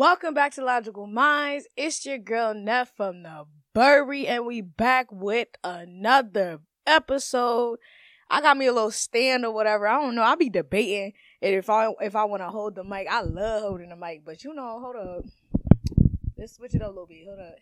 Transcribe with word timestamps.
Welcome 0.00 0.32
back 0.32 0.52
to 0.52 0.64
Logical 0.64 1.06
Mindz. 1.06 1.64
It's 1.76 2.06
your 2.06 2.16
girl 2.16 2.54
Neph 2.54 2.88
from 2.96 3.22
the 3.22 3.44
Bury, 3.74 4.26
and 4.26 4.46
we 4.46 4.62
back 4.62 5.12
with 5.12 5.48
another 5.62 6.60
episode. 6.86 7.80
I 8.30 8.40
got 8.40 8.56
me 8.56 8.64
a 8.64 8.72
little 8.72 8.92
stand 8.92 9.44
or 9.44 9.52
whatever. 9.52 9.86
I 9.86 10.00
don't 10.00 10.14
know. 10.14 10.22
I'll 10.22 10.38
be 10.38 10.48
debating 10.48 11.12
if 11.42 11.68
I 11.68 11.90
if 12.00 12.16
I 12.16 12.24
want 12.24 12.40
to 12.40 12.48
hold 12.48 12.76
the 12.76 12.82
mic. 12.82 13.08
I 13.10 13.20
love 13.20 13.60
holding 13.60 13.90
the 13.90 13.96
mic, 13.96 14.24
but 14.24 14.42
you 14.42 14.54
know, 14.54 14.80
hold 14.80 14.96
up. 14.96 15.26
Let's 16.38 16.54
switch 16.54 16.74
it 16.74 16.80
up 16.80 16.88
a 16.88 16.92
little 16.92 17.06
bit. 17.06 17.26
Hold 17.26 17.40
up. 17.40 17.56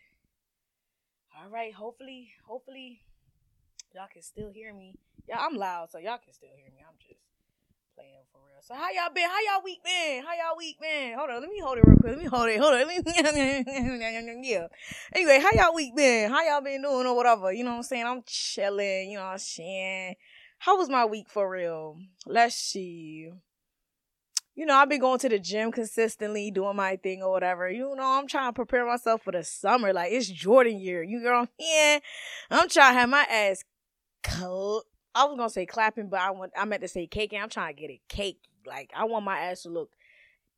All 1.43 1.51
right. 1.51 1.75
Hopefully, 1.75 2.31
hopefully, 2.47 3.01
y'all 3.93 4.07
can 4.13 4.23
still 4.23 4.53
hear 4.53 4.73
me. 4.73 4.95
Yeah, 5.29 5.41
I'm 5.41 5.57
loud, 5.57 5.91
so 5.91 5.99
y'all 5.99 6.19
can 6.19 6.33
still 6.33 6.51
hear 6.55 6.71
me. 6.73 6.85
I'm 6.89 6.95
just 7.05 7.19
playing 7.99 8.23
for 8.33 8.39
real. 8.47 8.63
So 8.63 8.75
how 8.75 8.91
y'all 8.91 9.13
been? 9.13 9.29
How 9.29 9.41
y'all 9.41 9.65
week 9.65 9.83
been? 9.83 10.23
How 10.23 10.35
y'all 10.35 10.57
week 10.57 10.79
been? 10.81 11.19
Hold 11.19 11.31
on, 11.31 11.41
let 11.41 11.51
me 11.51 11.59
hold 11.59 11.79
it 11.79 11.85
real 11.85 11.97
quick. 11.97 12.13
Let 12.13 12.19
me 12.19 12.27
hold 12.27 12.49
it. 12.49 12.61
Hold 12.61 12.75
it. 12.75 14.45
yeah. 14.45 14.67
Anyway, 15.15 15.41
how 15.41 15.51
y'all 15.53 15.75
week 15.75 15.97
been? 15.97 16.31
How 16.31 16.43
y'all 16.43 16.61
been 16.61 16.83
doing 16.83 17.07
or 17.07 17.17
whatever? 17.17 17.53
You 17.53 17.65
know 17.65 17.71
what 17.71 17.77
I'm 17.79 17.83
saying? 17.83 18.07
I'm 18.07 18.23
chilling. 18.25 19.11
You 19.11 19.19
know 19.19 19.25
what 19.25 19.33
I'm 19.33 19.39
saying? 19.39 20.15
How 20.59 20.77
was 20.77 20.89
my 20.89 21.05
week 21.05 21.29
for 21.29 21.51
real? 21.51 21.99
Let's 22.27 22.55
see. 22.55 23.31
You 24.55 24.67
know, 24.67 24.75
I've 24.75 24.89
been 24.89 25.01
going 25.01 25.21
to 25.21 25.29
the 25.29 25.39
gym 25.39 25.71
consistently, 25.71 26.51
doing 26.51 26.77
my 26.77 26.97
thing 26.97 27.23
or 27.23 27.31
whatever. 27.31 27.71
You 27.71 27.95
know, 27.97 28.19
I'm 28.19 28.27
trying 28.27 28.49
to 28.49 28.53
prepare 28.53 28.87
myself 28.87 29.23
for 29.23 29.33
the 29.33 29.45
summer. 29.45 29.93
Like 29.93 30.13
it's 30.13 30.29
Jordan 30.29 30.79
year. 30.79 31.03
You 31.03 31.21
know 31.21 31.47
what 31.59 32.03
I'm 32.51 32.69
trying 32.69 32.95
to 32.95 32.99
have 33.01 33.09
my 33.09 33.25
ass 33.31 33.65
I 35.19 35.25
was 35.25 35.37
gonna 35.37 35.51
say 35.51 35.67
clapping, 35.67 36.09
but 36.09 36.21
I 36.21 36.31
want 36.31 36.53
I 36.57 36.65
meant 36.65 36.83
to 36.83 36.89
say 36.89 37.09
caking. 37.09 37.41
I'm 37.41 37.49
trying 37.49 37.75
to 37.75 37.81
get 37.81 37.91
it 37.91 38.03
cake. 38.09 38.39
Like 38.65 38.93
I 38.97 39.03
want 39.03 39.25
my 39.25 39.37
ass 39.37 39.63
to 39.63 39.69
look 39.69 39.91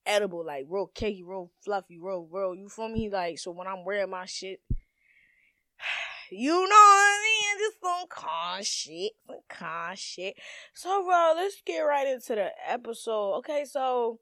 edible, 0.04 0.44
like 0.44 0.66
real 0.68 0.90
cakey, 0.94 1.22
real 1.24 1.50
fluffy, 1.64 1.98
real 1.98 2.28
real. 2.30 2.54
You 2.54 2.68
feel 2.68 2.90
me? 2.90 3.08
Like 3.08 3.38
so 3.38 3.52
when 3.52 3.66
I'm 3.66 3.86
wearing 3.86 4.10
my 4.10 4.26
shit, 4.26 4.60
you 6.30 6.52
know 6.52 6.58
what 6.58 6.68
I 6.68 7.22
mean? 7.24 7.58
Just 7.58 7.80
some 7.82 8.06
con 8.10 8.62
shit, 8.62 9.12
some 9.26 9.40
con 9.48 9.96
shit. 9.96 10.34
So 10.74 11.04
bro, 11.04 11.32
let's 11.36 11.62
get 11.64 11.80
right 11.80 12.08
into 12.08 12.34
the 12.34 12.50
episode. 12.68 13.36
Okay, 13.38 13.64
so 13.64 14.20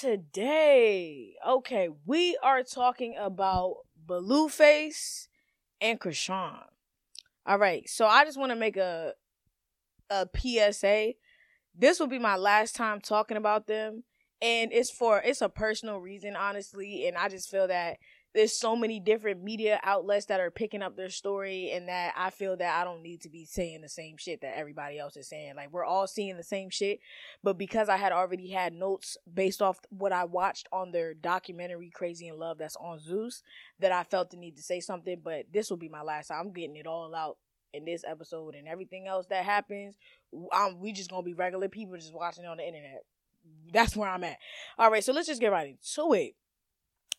today, 0.00 1.34
okay, 1.48 1.88
we 2.04 2.36
are 2.42 2.64
talking 2.64 3.14
about 3.16 3.76
Blueface 4.08 5.28
and 5.80 6.00
Chrisean. 6.00 6.64
All 7.46 7.58
right, 7.58 7.88
so 7.88 8.06
I 8.06 8.24
just 8.24 8.38
want 8.38 8.50
to 8.50 8.56
make 8.56 8.76
a 8.76 9.14
a 10.10 10.26
PSA. 10.26 11.16
This 11.76 11.98
will 11.98 12.06
be 12.06 12.18
my 12.18 12.36
last 12.36 12.76
time 12.76 13.00
talking 13.00 13.36
about 13.36 13.66
them, 13.66 14.04
and 14.40 14.72
it's 14.72 14.90
for 14.90 15.20
it's 15.24 15.42
a 15.42 15.48
personal 15.48 15.98
reason, 15.98 16.36
honestly, 16.36 17.06
and 17.06 17.16
I 17.16 17.28
just 17.28 17.50
feel 17.50 17.68
that 17.68 17.98
there's 18.34 18.56
so 18.56 18.74
many 18.74 18.98
different 18.98 19.42
media 19.42 19.78
outlets 19.82 20.26
that 20.26 20.40
are 20.40 20.50
picking 20.50 20.82
up 20.82 20.96
their 20.96 21.10
story 21.10 21.70
and 21.72 21.88
that 21.88 22.14
I 22.16 22.30
feel 22.30 22.56
that 22.56 22.80
I 22.80 22.84
don't 22.84 23.02
need 23.02 23.20
to 23.22 23.28
be 23.28 23.44
saying 23.44 23.82
the 23.82 23.88
same 23.88 24.16
shit 24.16 24.40
that 24.40 24.56
everybody 24.56 24.98
else 24.98 25.16
is 25.16 25.28
saying. 25.28 25.54
Like 25.56 25.72
we're 25.72 25.84
all 25.84 26.06
seeing 26.06 26.36
the 26.36 26.42
same 26.42 26.70
shit, 26.70 27.00
but 27.42 27.58
because 27.58 27.88
I 27.88 27.96
had 27.96 28.12
already 28.12 28.48
had 28.48 28.72
notes 28.72 29.18
based 29.32 29.60
off 29.60 29.80
what 29.90 30.12
I 30.12 30.24
watched 30.24 30.66
on 30.72 30.92
their 30.92 31.12
documentary 31.12 31.90
Crazy 31.90 32.28
in 32.28 32.38
Love 32.38 32.58
that's 32.58 32.76
on 32.76 32.98
Zeus, 32.98 33.42
that 33.80 33.92
I 33.92 34.02
felt 34.04 34.30
the 34.30 34.38
need 34.38 34.56
to 34.56 34.62
say 34.62 34.80
something, 34.80 35.20
but 35.22 35.46
this 35.52 35.68
will 35.68 35.76
be 35.76 35.88
my 35.88 36.02
last 36.02 36.28
time. 36.28 36.40
I'm 36.40 36.52
getting 36.52 36.76
it 36.76 36.86
all 36.86 37.14
out 37.14 37.36
in 37.74 37.84
this 37.84 38.04
episode 38.06 38.54
and 38.54 38.68
everything 38.68 39.06
else 39.06 39.26
that 39.26 39.44
happens. 39.44 39.94
Um, 40.52 40.80
we 40.80 40.92
just 40.92 41.10
gonna 41.10 41.22
be 41.22 41.34
regular 41.34 41.68
people 41.68 41.96
just 41.96 42.14
watching 42.14 42.46
on 42.46 42.56
the 42.56 42.66
internet. 42.66 43.04
That's 43.72 43.96
where 43.96 44.08
I'm 44.08 44.24
at. 44.24 44.38
All 44.78 44.90
right, 44.90 45.02
so 45.02 45.12
let's 45.12 45.26
just 45.26 45.40
get 45.40 45.52
right 45.52 45.68
into 45.68 46.12
it. 46.14 46.34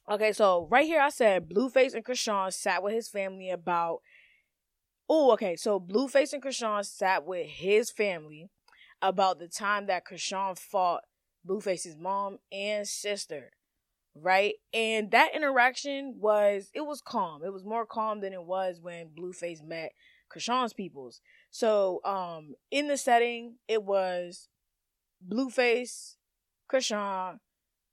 Okay, 0.09 0.33
so 0.33 0.67
right 0.69 0.85
here 0.85 0.99
I 0.99 1.09
said 1.09 1.49
Blueface 1.49 1.93
and 1.93 2.03
Chrisean 2.03 2.51
sat 2.51 2.83
with 2.83 2.93
his 2.93 3.07
family 3.07 3.49
about. 3.49 3.99
Oh, 5.09 5.31
okay. 5.33 5.55
So 5.55 5.79
Blueface 5.79 6.33
and 6.33 6.43
Chrisean 6.43 6.85
sat 6.85 7.25
with 7.25 7.47
his 7.47 7.91
family 7.91 8.49
about 9.01 9.39
the 9.39 9.47
time 9.47 9.85
that 9.87 10.05
Chrisean 10.05 10.57
fought 10.57 11.01
Blueface's 11.47 11.97
mom 11.97 12.37
and 12.51 12.87
sister, 12.87 13.51
right? 14.15 14.55
And 14.73 15.11
that 15.11 15.35
interaction 15.35 16.15
was 16.19 16.69
it 16.73 16.81
was 16.81 17.01
calm. 17.01 17.43
It 17.43 17.53
was 17.53 17.65
more 17.65 17.85
calm 17.85 18.21
than 18.21 18.33
it 18.33 18.43
was 18.43 18.79
when 18.81 19.09
Blueface 19.09 19.63
met 19.63 19.91
Chrisean's 20.33 20.73
peoples. 20.73 21.21
So, 21.51 22.01
um, 22.03 22.55
in 22.71 22.87
the 22.87 22.97
setting, 22.97 23.55
it 23.67 23.83
was 23.83 24.47
Blueface, 25.25 26.15
Chrisean, 26.71 27.39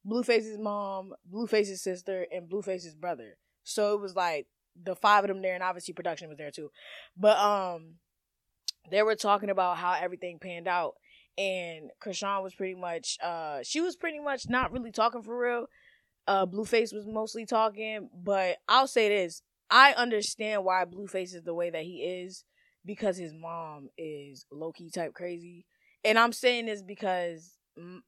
Blueface's 0.05 0.59
mom, 0.59 1.13
Blueface's 1.31 1.83
sister, 1.83 2.27
and 2.33 2.49
Blueface's 2.49 2.95
brother. 2.95 3.37
So 3.65 3.95
it 3.95 4.01
was 4.01 4.15
like 4.15 4.47
the 4.83 4.95
five 4.95 5.25
of 5.25 5.29
them 5.29 5.43
there, 5.43 5.55
and 5.55 5.63
obviously 5.63 5.95
production 5.95 6.29
was 6.29 6.39
there 6.39 6.51
too. 6.51 6.71
But 7.17 7.39
um, 7.39 7.97
they 8.91 9.03
were 9.03 9.17
talking 9.17 9.51
about 9.51 9.77
how 9.77 9.93
everything 9.93 10.39
panned 10.39 10.69
out, 10.69 10.95
and 11.37 11.91
Chrisean 12.03 12.43
was 12.43 12.55
pretty 12.55 12.75
much 12.75 13.19
uh, 13.23 13.61
she 13.63 13.81
was 13.81 13.97
pretty 13.97 14.21
much 14.21 14.49
not 14.49 14.73
really 14.73 14.93
talking 14.93 15.23
for 15.23 15.39
real. 15.39 15.67
Uh, 16.27 16.47
Blueface 16.47 16.93
was 16.93 17.07
mostly 17.07 17.45
talking, 17.45 18.09
but 18.15 18.59
I'll 18.69 18.87
say 18.87 19.09
this: 19.09 19.43
I 19.71 19.93
understand 19.93 20.65
why 20.65 20.85
Blueface 20.85 21.35
is 21.35 21.43
the 21.45 21.55
way 21.55 21.71
that 21.71 21.83
he 21.83 22.03
is 22.03 22.45
because 22.87 23.19
his 23.19 23.35
mom 23.35 23.91
is 23.99 24.47
low 24.51 24.73
key 24.73 24.91
type 24.91 25.13
crazy, 25.13 25.67
and 26.05 26.19
I'm 26.19 26.33
saying 26.33 26.67
this 26.67 26.83
because 26.83 27.59
I'm 27.77 28.03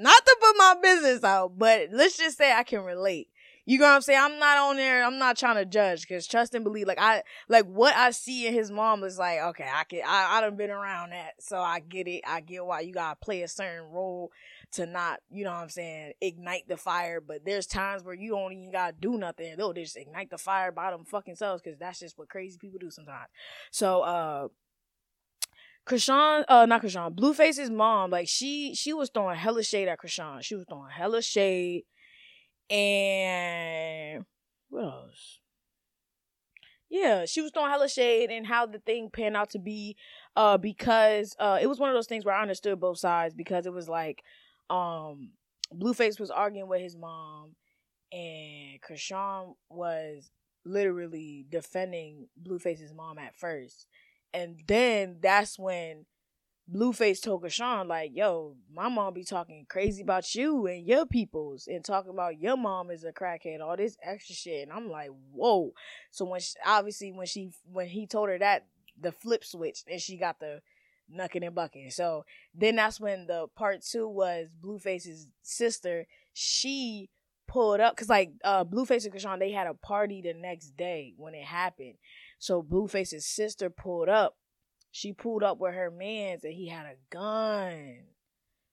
not 0.00 0.24
to 0.24 0.36
put 0.40 0.56
my 0.56 0.74
business 0.82 1.24
out, 1.24 1.58
but 1.58 1.88
let's 1.92 2.16
just 2.16 2.38
say 2.38 2.52
I 2.52 2.62
can 2.62 2.82
relate. 2.82 3.28
You 3.68 3.76
know 3.76 3.84
what 3.84 3.96
I'm 3.96 4.00
saying? 4.00 4.20
I'm 4.22 4.38
not 4.38 4.56
on 4.56 4.76
there. 4.76 5.04
I'm 5.04 5.18
not 5.18 5.36
trying 5.36 5.56
to 5.56 5.66
judge 5.66 6.00
because 6.00 6.26
trust 6.26 6.54
and 6.54 6.64
believe. 6.64 6.86
Like 6.86 6.98
I, 6.98 7.22
like 7.50 7.66
what 7.66 7.94
I 7.94 8.12
see 8.12 8.46
in 8.46 8.54
his 8.54 8.70
mom 8.70 9.04
is 9.04 9.18
like, 9.18 9.40
okay, 9.40 9.68
I 9.70 9.84
can, 9.84 10.00
I, 10.06 10.38
I 10.38 10.40
done 10.40 10.56
been 10.56 10.70
around 10.70 11.10
that, 11.10 11.32
so 11.38 11.58
I 11.58 11.80
get 11.80 12.08
it. 12.08 12.22
I 12.26 12.40
get 12.40 12.64
why 12.64 12.80
you 12.80 12.94
gotta 12.94 13.16
play 13.16 13.42
a 13.42 13.48
certain 13.48 13.90
role 13.90 14.30
to 14.72 14.86
not, 14.86 15.20
you 15.30 15.44
know 15.44 15.50
what 15.50 15.58
I'm 15.58 15.68
saying, 15.68 16.14
ignite 16.22 16.66
the 16.66 16.78
fire. 16.78 17.20
But 17.20 17.44
there's 17.44 17.66
times 17.66 18.02
where 18.04 18.14
you 18.14 18.30
don't 18.30 18.54
even 18.54 18.72
gotta 18.72 18.94
do 18.98 19.18
nothing. 19.18 19.54
They'll 19.58 19.74
just 19.74 19.98
ignite 19.98 20.30
the 20.30 20.38
fire 20.38 20.72
by 20.72 20.90
them 20.90 21.04
fucking 21.04 21.36
selves 21.36 21.60
because 21.60 21.78
that's 21.78 22.00
just 22.00 22.16
what 22.16 22.30
crazy 22.30 22.56
people 22.58 22.78
do 22.78 22.90
sometimes. 22.90 23.28
So, 23.70 24.00
uh, 24.00 24.48
Chrisean, 25.88 26.44
uh, 26.48 26.66
not 26.66 26.82
Chrisean, 26.82 27.14
Blueface's 27.14 27.70
mom, 27.70 28.10
like 28.10 28.28
she 28.28 28.74
she 28.74 28.92
was 28.92 29.08
throwing 29.08 29.36
hella 29.36 29.62
shade 29.62 29.88
at 29.88 29.98
Chrisean. 29.98 30.42
She 30.42 30.54
was 30.54 30.66
throwing 30.68 30.90
hella 30.90 31.22
shade, 31.22 31.84
and 32.70 34.24
what 34.68 34.84
else? 34.84 35.40
Yeah, 36.90 37.24
she 37.24 37.40
was 37.40 37.52
throwing 37.52 37.70
hella 37.70 37.88
shade 37.88 38.30
and 38.30 38.46
how 38.46 38.66
the 38.66 38.78
thing 38.78 39.10
panned 39.10 39.36
out 39.36 39.50
to 39.50 39.58
be, 39.58 39.96
uh, 40.36 40.58
because 40.58 41.34
uh, 41.38 41.58
it 41.60 41.66
was 41.66 41.78
one 41.78 41.90
of 41.90 41.94
those 41.94 42.06
things 42.06 42.24
where 42.24 42.34
I 42.34 42.42
understood 42.42 42.80
both 42.80 42.98
sides 42.98 43.34
because 43.34 43.66
it 43.66 43.72
was 43.72 43.88
like, 43.88 44.22
um, 44.70 45.32
Blueface 45.72 46.20
was 46.20 46.30
arguing 46.30 46.68
with 46.68 46.80
his 46.82 46.96
mom, 46.96 47.56
and 48.12 48.78
Chrisean 48.82 49.54
was 49.70 50.30
literally 50.64 51.46
defending 51.48 52.28
Blueface's 52.36 52.92
mom 52.92 53.18
at 53.18 53.36
first 53.36 53.86
and 54.32 54.60
then 54.66 55.18
that's 55.20 55.58
when 55.58 56.06
Blueface 56.72 57.22
told 57.22 57.42
Chrisean, 57.42 57.86
like, 57.86 58.10
yo, 58.14 58.54
my 58.70 58.88
mom 58.88 59.14
be 59.14 59.24
talking 59.24 59.64
crazy 59.70 60.02
about 60.02 60.34
you 60.34 60.66
and 60.66 60.86
your 60.86 61.06
peoples 61.06 61.66
and 61.66 61.82
talking 61.82 62.10
about 62.10 62.38
your 62.38 62.58
mom 62.58 62.90
is 62.90 63.04
a 63.04 63.12
crackhead, 63.12 63.60
all 63.62 63.76
this 63.76 63.96
extra 64.02 64.34
shit. 64.34 64.68
And 64.68 64.72
I'm 64.72 64.90
like, 64.90 65.10
whoa. 65.32 65.72
So 66.10 66.26
when 66.26 66.40
she, 66.40 66.54
obviously 66.66 67.10
when 67.10 67.26
she 67.26 67.52
when 67.72 67.86
he 67.86 68.06
told 68.06 68.28
her 68.28 68.38
that, 68.38 68.66
the 69.00 69.12
flip 69.12 69.44
switched 69.44 69.88
and 69.88 70.00
she 70.00 70.18
got 70.18 70.40
the 70.40 70.60
knucking 71.08 71.42
and 71.42 71.54
bucking. 71.54 71.90
So 71.90 72.26
then 72.54 72.76
that's 72.76 73.00
when 73.00 73.26
the 73.26 73.46
part 73.56 73.82
two 73.82 74.06
was 74.06 74.48
Blueface's 74.62 75.28
sister. 75.42 76.06
She 76.34 77.08
pulled 77.46 77.80
up 77.80 77.96
because 77.96 78.10
like 78.10 78.32
uh 78.44 78.64
Blueface 78.64 79.06
and 79.06 79.14
Chrisean, 79.14 79.38
they 79.38 79.52
had 79.52 79.68
a 79.68 79.74
party 79.74 80.20
the 80.20 80.34
next 80.34 80.76
day 80.76 81.14
when 81.16 81.34
it 81.34 81.44
happened. 81.44 81.94
So 82.38 82.62
Blueface's 82.62 83.26
sister 83.26 83.68
pulled 83.68 84.08
up. 84.08 84.36
She 84.90 85.12
pulled 85.12 85.42
up 85.42 85.58
with 85.58 85.74
her 85.74 85.90
man's 85.90 86.44
and 86.44 86.54
he 86.54 86.68
had 86.68 86.86
a 86.86 86.96
gun. 87.10 87.98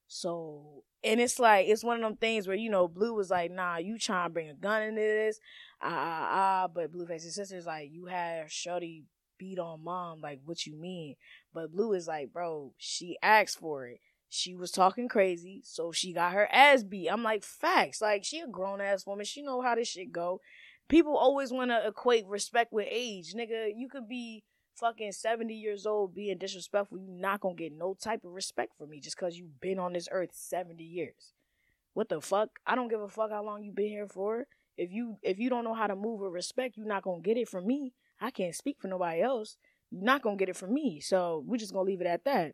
So 0.08 0.84
and 1.04 1.20
it's 1.20 1.38
like 1.38 1.66
it's 1.68 1.84
one 1.84 1.96
of 1.96 2.02
them 2.02 2.16
things 2.16 2.46
where 2.46 2.56
you 2.56 2.70
know 2.70 2.88
Blue 2.88 3.14
was 3.14 3.30
like, 3.30 3.50
nah, 3.50 3.76
you 3.76 3.98
trying 3.98 4.26
to 4.26 4.32
bring 4.32 4.48
a 4.48 4.54
gun 4.54 4.82
into 4.82 5.00
this, 5.00 5.40
ah 5.82 5.88
ah 5.88 6.28
ah. 6.30 6.68
But 6.72 6.92
Blueface's 6.92 7.34
sister's 7.34 7.66
like, 7.66 7.90
you 7.92 8.06
had 8.06 8.50
Shorty 8.50 9.04
beat 9.38 9.58
on 9.58 9.84
mom, 9.84 10.20
like 10.20 10.40
what 10.44 10.66
you 10.66 10.76
mean? 10.76 11.16
But 11.52 11.72
Blue 11.72 11.92
is 11.92 12.06
like, 12.06 12.32
bro, 12.32 12.72
she 12.78 13.18
asked 13.22 13.58
for 13.58 13.86
it. 13.86 14.00
She 14.28 14.54
was 14.54 14.70
talking 14.70 15.08
crazy, 15.08 15.62
so 15.64 15.92
she 15.92 16.12
got 16.12 16.32
her 16.32 16.48
ass 16.52 16.82
beat. 16.82 17.08
I'm 17.08 17.22
like, 17.22 17.44
facts. 17.44 18.00
Like 18.00 18.24
she 18.24 18.40
a 18.40 18.46
grown 18.46 18.80
ass 18.80 19.06
woman. 19.06 19.24
She 19.24 19.42
know 19.42 19.60
how 19.60 19.74
this 19.74 19.88
shit 19.88 20.12
go 20.12 20.40
people 20.88 21.16
always 21.16 21.52
want 21.52 21.70
to 21.70 21.86
equate 21.86 22.26
respect 22.26 22.72
with 22.72 22.86
age. 22.90 23.34
Nigga, 23.34 23.70
you 23.74 23.88
could 23.88 24.08
be 24.08 24.44
fucking 24.76 25.12
70 25.12 25.54
years 25.54 25.86
old 25.86 26.14
being 26.14 26.38
disrespectful. 26.38 26.98
You're 26.98 27.20
not 27.20 27.40
going 27.40 27.56
to 27.56 27.62
get 27.62 27.72
no 27.72 27.94
type 27.94 28.24
of 28.24 28.32
respect 28.32 28.72
from 28.76 28.90
me 28.90 29.00
just 29.00 29.16
because 29.16 29.36
you've 29.38 29.60
been 29.60 29.78
on 29.78 29.92
this 29.92 30.08
earth 30.10 30.30
70 30.32 30.82
years. 30.82 31.32
what 31.94 32.08
the 32.08 32.20
fuck? 32.20 32.50
I 32.66 32.74
don't 32.74 32.88
give 32.88 33.00
a 33.00 33.08
fuck 33.08 33.30
how 33.30 33.44
long 33.44 33.64
you've 33.64 33.74
been 33.74 33.88
here 33.88 34.08
for. 34.08 34.46
If 34.76 34.92
you 34.92 35.16
if 35.22 35.38
you 35.38 35.48
don't 35.48 35.64
know 35.64 35.72
how 35.72 35.86
to 35.86 35.96
move 35.96 36.20
with 36.20 36.32
respect, 36.32 36.76
you're 36.76 36.86
not 36.86 37.02
gonna 37.02 37.22
get 37.22 37.38
it 37.38 37.48
from 37.48 37.66
me. 37.66 37.94
I 38.20 38.30
can't 38.30 38.54
speak 38.54 38.76
for 38.78 38.88
nobody 38.88 39.22
else. 39.22 39.56
You're 39.90 40.04
not 40.04 40.20
gonna 40.20 40.36
get 40.36 40.50
it 40.50 40.56
from 40.56 40.74
me. 40.74 41.00
So 41.00 41.42
we're 41.46 41.56
just 41.56 41.72
gonna 41.72 41.86
leave 41.86 42.02
it 42.02 42.06
at 42.06 42.24
that. 42.24 42.52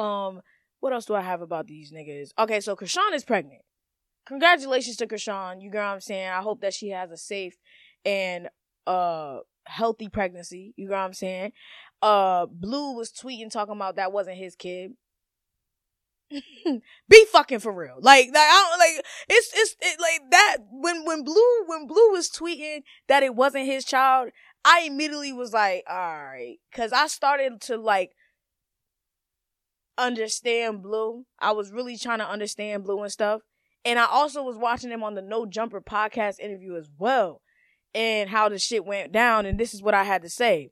Um, 0.00 0.40
what 0.80 0.94
else 0.94 1.04
do 1.04 1.14
I 1.14 1.20
have 1.20 1.42
about 1.42 1.66
these 1.66 1.92
niggas? 1.92 2.30
Okay, 2.38 2.60
so 2.60 2.74
Chrisean 2.74 3.12
is 3.12 3.24
pregnant. 3.24 3.62
Congratulations 4.28 4.96
to 4.96 5.06
Chrisean. 5.06 5.62
You 5.62 5.70
know 5.70 5.78
what 5.78 5.84
I'm 5.86 6.00
saying? 6.02 6.28
I 6.28 6.42
hope 6.42 6.60
that 6.60 6.74
she 6.74 6.90
has 6.90 7.10
a 7.10 7.16
safe 7.16 7.56
and 8.04 8.48
uh 8.86 9.38
healthy 9.66 10.10
pregnancy. 10.10 10.74
You 10.76 10.88
know 10.88 10.96
what 10.96 11.00
I'm 11.00 11.14
saying? 11.14 11.52
Uh 12.02 12.44
Blue 12.44 12.94
was 12.94 13.10
tweeting 13.10 13.50
talking 13.50 13.74
about 13.74 13.96
that 13.96 14.12
wasn't 14.12 14.36
his 14.36 14.54
kid. 14.54 14.92
be 17.08 17.24
fucking 17.32 17.60
for 17.60 17.72
real. 17.72 17.96
Like, 18.00 18.26
like 18.26 18.36
I 18.36 18.68
don't 18.70 18.78
like 18.78 19.06
it's 19.30 19.50
it's 19.54 19.76
it, 19.80 19.98
like 19.98 20.30
that 20.30 20.58
when 20.72 21.06
when 21.06 21.24
Blue 21.24 21.64
when 21.66 21.86
Blue 21.86 22.10
was 22.10 22.28
tweeting 22.28 22.82
that 23.08 23.22
it 23.22 23.34
wasn't 23.34 23.64
his 23.64 23.86
child, 23.86 24.28
I 24.62 24.80
immediately 24.82 25.32
was 25.32 25.54
like, 25.54 25.84
all 25.88 25.96
right, 25.96 26.56
cuz 26.70 26.92
I 26.92 27.06
started 27.06 27.62
to 27.62 27.78
like 27.78 28.12
understand 29.96 30.82
Blue. 30.82 31.24
I 31.38 31.52
was 31.52 31.72
really 31.72 31.96
trying 31.96 32.18
to 32.18 32.28
understand 32.28 32.84
Blue 32.84 33.02
and 33.02 33.10
stuff. 33.10 33.40
And 33.84 33.98
I 33.98 34.06
also 34.06 34.42
was 34.42 34.56
watching 34.56 34.90
him 34.90 35.02
on 35.02 35.14
the 35.14 35.22
No 35.22 35.46
Jumper 35.46 35.80
podcast 35.80 36.40
interview 36.40 36.76
as 36.76 36.90
well 36.98 37.40
and 37.94 38.28
how 38.28 38.48
the 38.48 38.58
shit 38.58 38.84
went 38.84 39.12
down 39.12 39.46
and 39.46 39.58
this 39.58 39.72
is 39.72 39.82
what 39.82 39.94
I 39.94 40.04
had 40.04 40.22
to 40.22 40.28
say. 40.28 40.70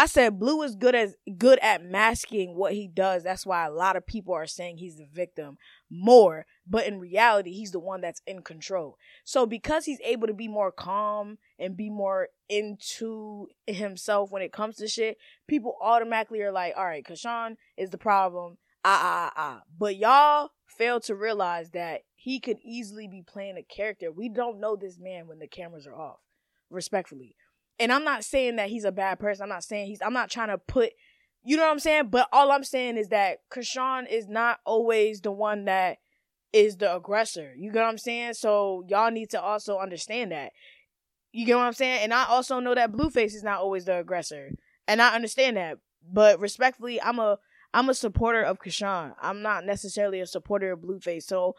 I 0.00 0.06
said 0.06 0.38
Blue 0.38 0.62
is 0.62 0.76
good 0.76 0.94
as 0.94 1.14
good 1.36 1.58
at 1.60 1.84
masking 1.84 2.56
what 2.56 2.72
he 2.72 2.88
does. 2.88 3.22
That's 3.22 3.44
why 3.44 3.66
a 3.66 3.70
lot 3.70 3.96
of 3.96 4.06
people 4.06 4.32
are 4.32 4.46
saying 4.46 4.78
he's 4.78 4.96
the 4.96 5.04
victim 5.04 5.58
more, 5.90 6.46
but 6.66 6.86
in 6.86 7.00
reality, 7.00 7.52
he's 7.52 7.72
the 7.72 7.80
one 7.80 8.00
that's 8.00 8.22
in 8.26 8.40
control. 8.40 8.96
So 9.24 9.44
because 9.44 9.84
he's 9.84 10.00
able 10.02 10.26
to 10.26 10.32
be 10.32 10.48
more 10.48 10.72
calm 10.72 11.36
and 11.58 11.76
be 11.76 11.90
more 11.90 12.28
into 12.48 13.48
himself 13.66 14.30
when 14.30 14.40
it 14.40 14.54
comes 14.54 14.76
to 14.76 14.88
shit, 14.88 15.18
people 15.46 15.76
automatically 15.82 16.40
are 16.40 16.52
like, 16.52 16.72
"All 16.78 16.86
right, 16.86 17.04
Chrisean 17.04 17.56
is 17.76 17.90
the 17.90 17.98
problem." 17.98 18.56
Ah 18.82 19.00
ah 19.02 19.24
ah. 19.26 19.32
ah. 19.36 19.62
But 19.78 19.96
y'all 19.96 20.52
fail 20.66 21.00
to 21.00 21.14
realize 21.14 21.72
that 21.72 22.04
he 22.22 22.38
could 22.38 22.58
easily 22.62 23.08
be 23.08 23.22
playing 23.26 23.56
a 23.56 23.62
character. 23.62 24.12
We 24.12 24.28
don't 24.28 24.60
know 24.60 24.76
this 24.76 24.98
man 25.00 25.26
when 25.26 25.38
the 25.38 25.48
cameras 25.48 25.86
are 25.86 25.96
off. 25.96 26.18
Respectfully, 26.68 27.34
and 27.80 27.90
I'm 27.90 28.04
not 28.04 28.24
saying 28.24 28.56
that 28.56 28.68
he's 28.68 28.84
a 28.84 28.92
bad 28.92 29.18
person. 29.18 29.42
I'm 29.42 29.48
not 29.48 29.64
saying 29.64 29.86
he's, 29.86 30.02
I'm 30.02 30.12
not 30.12 30.30
trying 30.30 30.48
to 30.48 30.58
put, 30.58 30.90
you 31.42 31.56
know 31.56 31.64
what 31.64 31.72
I'm 31.72 31.80
saying? 31.80 32.08
But 32.10 32.28
all 32.30 32.52
I'm 32.52 32.62
saying 32.62 32.98
is 32.98 33.08
that 33.08 33.38
Chrisean 33.50 34.06
is 34.08 34.28
not 34.28 34.60
always 34.64 35.22
the 35.22 35.32
one 35.32 35.64
that 35.64 35.96
is 36.52 36.76
the 36.76 36.94
aggressor. 36.94 37.54
You 37.56 37.72
get 37.72 37.80
what 37.80 37.88
I'm 37.88 37.98
saying? 37.98 38.34
So 38.34 38.84
y'all 38.86 39.10
need 39.10 39.30
to 39.30 39.40
also 39.40 39.78
understand 39.78 40.30
that. 40.30 40.52
You 41.32 41.46
get 41.46 41.56
what 41.56 41.64
I'm 41.64 41.72
saying? 41.72 42.02
And 42.02 42.12
I 42.12 42.26
also 42.26 42.60
know 42.60 42.74
that 42.74 42.92
Blueface 42.92 43.34
is 43.34 43.42
not 43.42 43.60
always 43.60 43.86
the 43.86 43.98
aggressor. 43.98 44.50
And 44.86 45.00
I 45.00 45.14
understand 45.14 45.56
that. 45.56 45.78
But 46.06 46.38
respectfully, 46.38 47.00
I'm 47.00 47.18
a 47.18 47.38
I'm 47.72 47.88
a 47.88 47.94
supporter 47.94 48.42
of 48.42 48.58
Chrisean. 48.58 49.14
I'm 49.20 49.42
not 49.42 49.64
necessarily 49.64 50.20
a 50.20 50.26
supporter 50.26 50.72
of 50.72 50.80
Blueface. 50.80 51.22
So 51.22 51.54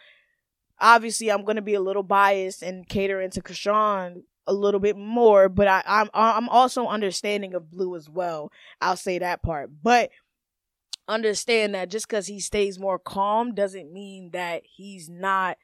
obviously 0.82 1.32
I'm 1.32 1.46
gonna 1.46 1.62
be 1.62 1.76
a 1.76 1.82
little 1.82 2.04
biased 2.04 2.64
and 2.64 2.88
cater 2.90 3.22
into 3.22 3.42
Chrisean 3.42 4.24
a 4.48 4.54
little 4.54 4.80
bit 4.80 4.98
more, 4.98 5.48
but 5.48 5.68
I, 5.68 5.84
I'm 5.86 6.10
I'm 6.14 6.50
also 6.50 6.88
understanding 6.88 7.54
of 7.54 7.72
Blue 7.72 7.96
as 7.96 8.10
well. 8.10 8.52
I'll 8.82 8.98
say 8.98 9.20
that 9.20 9.44
part, 9.44 9.70
but 9.84 10.10
understand 11.08 11.76
that 11.76 11.90
just 11.90 12.08
because 12.08 12.28
he 12.28 12.40
stays 12.40 12.80
more 12.80 12.98
calm 13.00 13.54
doesn't 13.54 13.92
mean 13.92 14.32
that 14.32 14.64
he's 14.66 15.10
not 15.10 15.58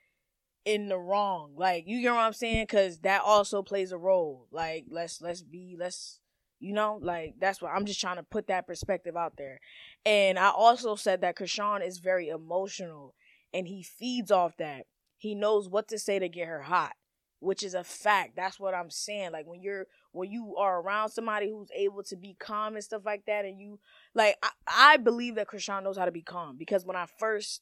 in 0.65 0.89
the 0.89 0.97
wrong. 0.97 1.53
Like 1.57 1.85
you 1.87 2.01
get 2.01 2.11
what 2.13 2.19
I'm 2.19 2.33
saying? 2.33 2.63
Because 2.63 2.99
that 2.99 3.21
also 3.25 3.63
plays 3.63 3.91
a 3.91 3.97
role. 3.97 4.47
Like 4.51 4.85
let's 4.89 5.21
let's 5.21 5.41
be 5.41 5.75
let's 5.79 6.19
you 6.59 6.73
know 6.73 6.99
like 7.01 7.35
that's 7.39 7.61
what 7.61 7.71
I'm 7.71 7.85
just 7.85 8.01
trying 8.01 8.17
to 8.17 8.23
put 8.23 8.47
that 8.47 8.67
perspective 8.67 9.15
out 9.15 9.33
there. 9.37 9.59
And 10.05 10.37
I 10.37 10.49
also 10.49 10.95
said 10.95 11.21
that 11.21 11.37
Chrisean 11.37 11.85
is 11.85 11.99
very 11.99 12.29
emotional 12.29 13.15
and 13.53 13.67
he 13.67 13.81
feeds 13.81 14.31
off 14.31 14.57
that. 14.57 14.85
He 15.17 15.35
knows 15.35 15.67
what 15.67 15.87
to 15.89 15.99
say 15.99 16.19
to 16.19 16.29
get 16.29 16.47
her 16.47 16.63
hot 16.63 16.93
which 17.39 17.63
is 17.63 17.73
a 17.73 17.83
fact. 17.83 18.35
That's 18.35 18.59
what 18.59 18.73
I'm 18.73 18.89
saying. 18.89 19.31
Like 19.31 19.45
when 19.45 19.61
you're 19.61 19.87
when 20.11 20.31
you 20.31 20.55
are 20.57 20.81
around 20.81 21.09
somebody 21.09 21.49
who's 21.49 21.69
able 21.75 22.03
to 22.03 22.15
be 22.15 22.35
calm 22.39 22.75
and 22.75 22.83
stuff 22.83 23.03
like 23.05 23.25
that, 23.27 23.45
and 23.45 23.59
you 23.59 23.79
like 24.13 24.35
I, 24.41 24.49
I 24.67 24.97
believe 24.97 25.35
that 25.35 25.47
Chrisean 25.47 25.83
knows 25.83 25.97
how 25.97 26.05
to 26.05 26.11
be 26.11 26.23
calm 26.23 26.57
because 26.57 26.85
when 26.85 26.95
I 26.95 27.05
first 27.19 27.61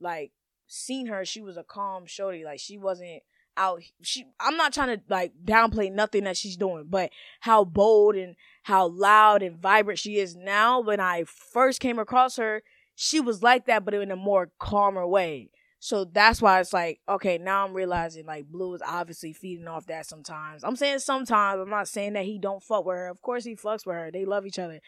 like 0.00 0.32
seen 0.66 1.06
her, 1.06 1.24
she 1.24 1.40
was 1.40 1.56
a 1.56 1.64
calm 1.64 2.06
shorty. 2.06 2.44
Like 2.44 2.60
she 2.60 2.78
wasn't 2.78 3.22
out 3.56 3.82
she 4.00 4.24
I'm 4.40 4.56
not 4.56 4.72
trying 4.72 4.96
to 4.96 5.02
like 5.08 5.32
downplay 5.44 5.92
nothing 5.92 6.24
that 6.24 6.36
she's 6.36 6.56
doing, 6.56 6.86
but 6.88 7.10
how 7.40 7.64
bold 7.64 8.14
and 8.14 8.36
how 8.62 8.86
loud 8.86 9.42
and 9.42 9.60
vibrant 9.60 9.98
she 9.98 10.18
is 10.18 10.36
now. 10.36 10.80
When 10.80 11.00
I 11.00 11.24
first 11.24 11.80
came 11.80 11.98
across 11.98 12.36
her, 12.36 12.62
she 12.94 13.20
was 13.20 13.42
like 13.42 13.66
that, 13.66 13.84
but 13.84 13.94
in 13.94 14.12
a 14.12 14.16
more 14.16 14.52
calmer 14.60 15.06
way. 15.06 15.50
So 15.84 16.04
that's 16.04 16.40
why 16.40 16.60
it's 16.60 16.72
like, 16.72 17.00
okay, 17.08 17.38
now 17.38 17.66
I'm 17.66 17.74
realizing 17.74 18.24
like 18.24 18.46
Blue 18.46 18.72
is 18.74 18.82
obviously 18.86 19.32
feeding 19.32 19.66
off 19.66 19.86
that 19.86 20.06
sometimes. 20.06 20.62
I'm 20.62 20.76
saying 20.76 21.00
sometimes. 21.00 21.60
I'm 21.60 21.68
not 21.68 21.88
saying 21.88 22.12
that 22.12 22.24
he 22.24 22.38
don't 22.38 22.62
fuck 22.62 22.86
with 22.86 22.94
her. 22.94 23.08
Of 23.08 23.20
course 23.20 23.42
he 23.42 23.56
fucks 23.56 23.84
with 23.84 23.96
her. 23.96 24.10
They 24.12 24.24
love 24.24 24.46
each 24.46 24.60
other. 24.60 24.78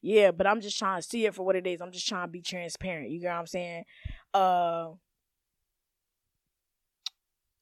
Yeah, 0.00 0.30
but 0.30 0.46
I'm 0.46 0.60
just 0.60 0.78
trying 0.78 1.02
to 1.02 1.08
see 1.08 1.26
it 1.26 1.34
for 1.34 1.44
what 1.44 1.56
it 1.56 1.66
is. 1.66 1.80
I'm 1.80 1.90
just 1.90 2.06
trying 2.06 2.28
to 2.28 2.30
be 2.30 2.40
transparent. 2.40 3.10
You 3.10 3.20
get 3.20 3.32
what 3.32 3.40
I'm 3.40 3.46
saying? 3.48 3.84
Uh 4.32 4.90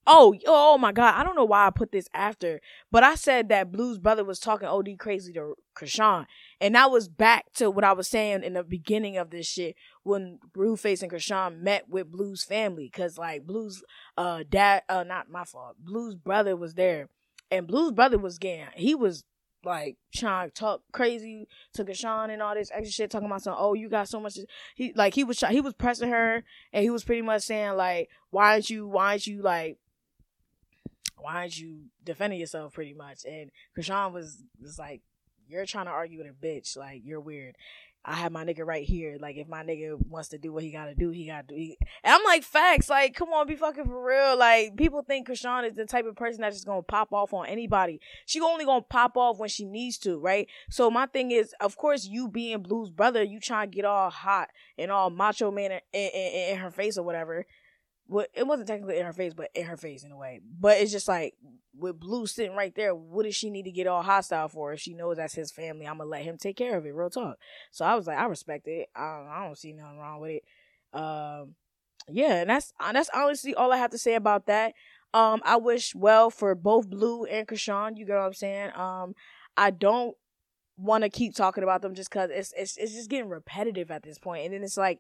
Oh, 0.07 0.35
oh 0.47 0.79
my 0.79 0.91
God. 0.91 1.15
I 1.15 1.23
don't 1.23 1.37
know 1.37 1.45
why 1.45 1.67
I 1.67 1.71
put 1.71 1.93
this 1.93 2.09
after, 2.13 2.61
but 2.91 3.05
I 3.05 3.15
said 3.15 3.49
that 3.51 3.71
Blue's 3.71 3.99
brother 3.99 4.25
was 4.25 4.41
talking 4.41 4.67
OD 4.67 4.99
crazy 4.99 5.33
to 5.35 5.55
Chrisean. 5.77 6.27
And 6.61 6.75
that 6.75 6.91
was 6.91 7.09
back 7.09 7.53
to 7.55 7.71
what 7.71 7.85
I 7.85 7.93
was 7.93 8.09
saying 8.09 8.43
in 8.43 8.55
the 8.55 8.65
beginning 8.65 9.17
of 9.17 9.31
this 9.31 9.47
shit 9.47 9.77
when 10.03 10.41
Blueface 10.57 11.03
and 11.03 11.13
Chrisean 11.13 11.61
met 11.61 11.89
with 11.89 12.11
Blue's 12.11 12.43
family. 12.43 12.89
Cause 12.89 13.17
like 13.17 13.47
Blue's, 13.47 13.85
uh, 14.17 14.43
dad, 14.49 14.83
uh, 14.89 15.05
not 15.05 15.31
my 15.31 15.45
fault. 15.45 15.77
Blue's 15.79 16.17
brother 16.17 16.57
was 16.57 16.75
there. 16.75 17.09
And 17.51 17.69
Blue's 17.69 17.93
brother 17.93 18.19
was 18.19 18.39
getting, 18.39 18.67
he 18.75 18.95
was 18.95 19.25
like 19.65 19.97
trying 20.13 20.49
to 20.49 20.55
talk 20.55 20.83
crazy 20.93 21.47
to 21.75 21.85
Chrisean 21.85 22.31
and 22.31 22.43
all 22.43 22.55
this 22.55 22.71
extra 22.73 22.91
shit, 22.91 23.11
talking 23.11 23.27
about 23.27 23.43
some. 23.43 23.55
Oh, 23.57 23.75
you 23.75 23.89
got 23.89 24.09
so 24.09 24.19
much. 24.19 24.39
He 24.75 24.93
like 24.95 25.15
he 25.15 25.23
was 25.23 25.39
he 25.41 25.61
was 25.61 25.75
pressing 25.75 26.11
her, 26.11 26.43
and 26.73 26.83
he 26.83 26.91
was 26.91 27.05
pretty 27.05 27.23
much 27.23 27.43
saying 27.43 27.77
like, 27.77 28.09
why 28.31 28.53
aren't 28.53 28.71
you 28.71 28.89
why 28.89 29.11
aren't 29.11 29.27
you 29.27 29.43
like 29.43 29.79
why 31.23 31.37
aren't 31.37 31.59
you 31.59 31.85
defending 32.05 32.41
yourself 32.41 32.73
pretty 32.73 32.95
much? 32.95 33.25
And 33.25 33.51
Chrisean 33.77 34.13
was 34.13 34.43
was 34.61 34.79
like, 34.79 35.03
You're 35.47 35.67
trying 35.67 35.87
to 35.87 35.93
argue 35.93 36.19
with 36.19 36.29
a 36.29 36.47
bitch, 36.47 36.77
like 36.77 37.03
you're 37.05 37.21
weird. 37.21 37.57
I 38.05 38.15
have 38.15 38.33
my 38.33 38.45
nigga 38.45 38.67
right 38.67 38.85
here. 38.85 39.17
Like 39.21 39.37
if 39.37 39.47
my 39.47 39.63
nigga 39.63 39.97
wants 40.09 40.31
to 40.31 40.39
do 40.39 40.53
what 40.53 40.65
he 40.65 40.73
gotta 40.73 40.95
do, 40.95 41.11
he 41.11 41.27
gotta 41.27 41.47
do. 41.47 41.55
He... 41.55 41.79
And 42.03 42.13
I'm 42.13 42.25
like, 42.25 42.43
facts. 42.43 42.89
Like, 42.89 43.15
come 43.15 43.29
on, 43.29 43.47
be 43.47 43.55
fucking 43.55 43.85
for 43.85 44.05
real. 44.05 44.37
Like 44.37 44.77
people 44.77 45.03
think 45.03 45.29
Chrisean 45.29 45.69
is 45.69 45.75
the 45.75 45.87
type 45.87 46.07
of 46.07 46.17
person 46.17 46.41
that's 46.41 46.57
just 46.57 46.67
gonna 46.67 46.83
pop 46.83 47.13
off 47.13 47.33
on 47.33 47.47
anybody. 47.47 48.01
She 48.27 48.41
only 48.41 48.65
gonna 48.65 48.83
pop 48.83 49.17
off 49.17 49.39
when 49.39 49.49
she 49.49 49.67
needs 49.67 49.99
to, 49.99 50.19
right? 50.19 50.49
So 50.69 50.91
my 50.91 51.07
thing 51.07 51.31
is, 51.31 51.55
of 51.61 51.77
course, 51.77 52.05
you 52.05 52.29
being 52.29 52.63
Blue's 52.63 52.91
brother, 52.91 53.23
you 53.23 53.39
trying 53.39 53.71
to 53.71 53.77
get 53.77 53.85
all 53.85 54.11
hot 54.11 54.49
and 54.77 54.91
all 54.91 55.11
macho 55.11 55.53
man 55.53 55.71
in, 55.71 55.81
in, 55.93 56.51
in 56.51 56.57
her 56.59 56.73
face 56.73 56.99
or 56.99 57.05
whatever 57.05 57.47
what 58.07 58.29
it 58.35 58.47
wasn't 58.47 58.69
technically 58.69 58.99
in 58.99 59.07
her 59.07 59.13
face, 59.13 59.35
but 59.35 59.51
in 59.55 59.67
her 59.67 59.77
face 59.77 60.05
in 60.05 60.13
a 60.13 60.17
way. 60.17 60.41
But 60.61 60.79
it's 60.79 60.93
just 60.93 61.09
like 61.09 61.35
with 61.77 61.99
Blue 61.99 62.27
sitting 62.27 62.57
right 62.57 62.75
there, 62.75 62.95
what 62.95 63.25
does 63.25 63.35
she 63.35 63.51
need 63.51 63.65
to 63.65 63.71
get 63.71 63.87
all 63.87 64.03
hostile 64.03 64.49
for? 64.49 64.73
If 64.73 64.81
she 64.81 64.95
knows 64.95 65.17
that's 65.17 65.35
his 65.35 65.51
family, 65.51 65.87
I'm 65.87 65.99
gonna 65.99 66.11
let 66.11 66.25
him 66.25 66.37
take 66.37 66.57
care 66.57 66.77
of 66.77 66.87
it. 66.87 66.95
Real 66.95 67.11
talk. 67.11 67.39
So 67.71 67.85
I 67.85 67.95
was 67.95 68.07
like, 68.07 68.19
I 68.19 68.25
respect 68.27 68.67
it. 68.69 68.89
I, 68.95 69.25
I 69.31 69.45
don't 69.45 69.59
see 69.59 69.73
nothing 69.73 69.99
wrong 69.99 70.21
with 70.21 70.31
it. 70.31 70.45
Um, 70.99 71.55
yeah, 72.09 72.41
and 72.41 72.51
that's 72.51 72.73
that's 72.93 73.11
honestly 73.15 73.55
all 73.55 73.73
I 73.73 73.77
have 73.77 73.91
to 73.91 73.99
say 73.99 74.15
about 74.15 74.47
that. 74.47 74.75
Um, 75.15 75.41
I 75.45 75.57
wish 75.57 75.95
well 75.95 76.31
for 76.31 76.55
both 76.55 76.89
Blue 76.89 77.25
and 77.25 77.47
Chrisean. 77.47 77.97
You 77.97 78.07
get 78.07 78.17
what 78.17 78.27
I'm 78.27 78.35
saying? 78.35 78.73
Um, 78.75 79.15
I 79.57 79.71
don't 79.71 80.17
want 80.77 81.05
to 81.05 81.11
keep 81.11 81.35
talking 81.35 81.63
about 81.63 81.83
them 81.83 81.95
just 81.95 82.11
because 82.11 82.31
it's 82.31 82.53
it's 82.57 82.77
it's 82.77 82.95
just 82.95 83.11
getting 83.11 83.29
repetitive 83.29 83.91
at 83.91 84.03
this 84.03 84.19
point, 84.19 84.45
and 84.45 84.55
then 84.55 84.63
it's 84.63 84.77
like 84.77 84.99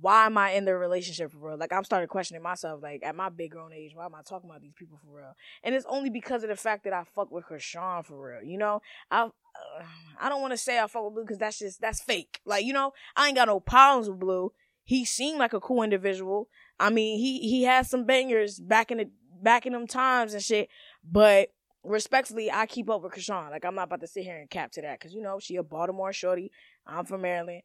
why 0.00 0.26
am 0.26 0.36
I 0.36 0.50
in 0.50 0.64
the 0.64 0.74
relationship 0.76 1.32
for 1.32 1.38
real? 1.48 1.56
Like 1.56 1.72
I'm 1.72 1.84
starting 1.84 2.08
questioning 2.08 2.42
myself. 2.42 2.82
Like 2.82 3.02
at 3.04 3.14
my 3.14 3.28
big 3.28 3.52
grown 3.52 3.72
age, 3.72 3.92
why 3.94 4.04
am 4.04 4.14
I 4.14 4.22
talking 4.22 4.48
about 4.48 4.62
these 4.62 4.74
people 4.74 4.98
for 5.04 5.16
real? 5.16 5.34
And 5.62 5.74
it's 5.74 5.86
only 5.88 6.10
because 6.10 6.42
of 6.42 6.48
the 6.48 6.56
fact 6.56 6.84
that 6.84 6.92
I 6.92 7.04
fuck 7.14 7.30
with 7.30 7.44
Chrisean 7.44 8.04
for 8.04 8.28
real. 8.28 8.42
You 8.42 8.58
know, 8.58 8.82
I 9.10 9.22
uh, 9.22 9.84
I 10.20 10.28
don't 10.28 10.40
want 10.40 10.52
to 10.52 10.58
say 10.58 10.78
I 10.78 10.86
fuck 10.86 11.04
with 11.04 11.14
Blue 11.14 11.24
because 11.24 11.38
that's 11.38 11.58
just 11.58 11.80
that's 11.80 12.00
fake. 12.00 12.40
Like 12.44 12.64
you 12.64 12.72
know, 12.72 12.92
I 13.16 13.28
ain't 13.28 13.36
got 13.36 13.48
no 13.48 13.60
problems 13.60 14.08
with 14.08 14.20
Blue. 14.20 14.52
He 14.84 15.04
seemed 15.04 15.38
like 15.38 15.52
a 15.52 15.60
cool 15.60 15.82
individual. 15.82 16.48
I 16.78 16.90
mean, 16.90 17.18
he 17.18 17.40
he 17.40 17.62
had 17.62 17.86
some 17.86 18.04
bangers 18.04 18.58
back 18.58 18.90
in 18.90 18.98
the 18.98 19.10
back 19.42 19.66
in 19.66 19.72
them 19.72 19.86
times 19.86 20.34
and 20.34 20.42
shit. 20.42 20.68
But 21.02 21.50
respectfully, 21.82 22.50
I 22.50 22.66
keep 22.66 22.90
up 22.90 23.02
with 23.02 23.12
Chrisean. 23.12 23.50
Like 23.50 23.64
I'm 23.64 23.74
not 23.74 23.84
about 23.84 24.00
to 24.00 24.06
sit 24.06 24.24
here 24.24 24.38
and 24.38 24.50
cap 24.50 24.72
to 24.72 24.82
that 24.82 24.98
because 24.98 25.14
you 25.14 25.22
know 25.22 25.38
she 25.38 25.56
a 25.56 25.62
Baltimore 25.62 26.12
shorty. 26.12 26.50
I'm 26.86 27.06
from 27.06 27.22
Maryland 27.22 27.62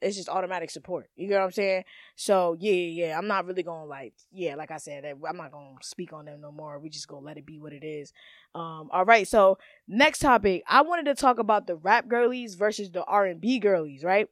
it's 0.00 0.16
just 0.16 0.28
automatic 0.28 0.70
support. 0.70 1.08
You 1.16 1.28
get 1.28 1.38
what 1.38 1.44
I'm 1.46 1.52
saying? 1.52 1.84
So 2.16 2.56
yeah, 2.58 2.72
yeah, 2.72 3.18
I'm 3.18 3.26
not 3.26 3.46
really 3.46 3.62
gonna 3.62 3.86
like, 3.86 4.14
yeah, 4.30 4.54
like 4.54 4.70
I 4.70 4.76
said, 4.76 5.04
I'm 5.04 5.36
not 5.36 5.52
gonna 5.52 5.76
speak 5.82 6.12
on 6.12 6.26
them 6.26 6.40
no 6.40 6.52
more. 6.52 6.78
We 6.78 6.90
just 6.90 7.08
gonna 7.08 7.24
let 7.24 7.38
it 7.38 7.46
be 7.46 7.58
what 7.58 7.72
it 7.72 7.84
is. 7.84 8.12
Um, 8.54 8.88
all 8.92 9.04
right. 9.04 9.26
So 9.26 9.58
next 9.88 10.20
topic, 10.20 10.62
I 10.68 10.82
wanted 10.82 11.06
to 11.06 11.14
talk 11.14 11.38
about 11.38 11.66
the 11.66 11.76
rap 11.76 12.08
girlies 12.08 12.54
versus 12.54 12.90
the 12.90 13.04
R 13.04 13.26
and 13.26 13.40
B 13.40 13.58
girlies, 13.58 14.04
right? 14.04 14.28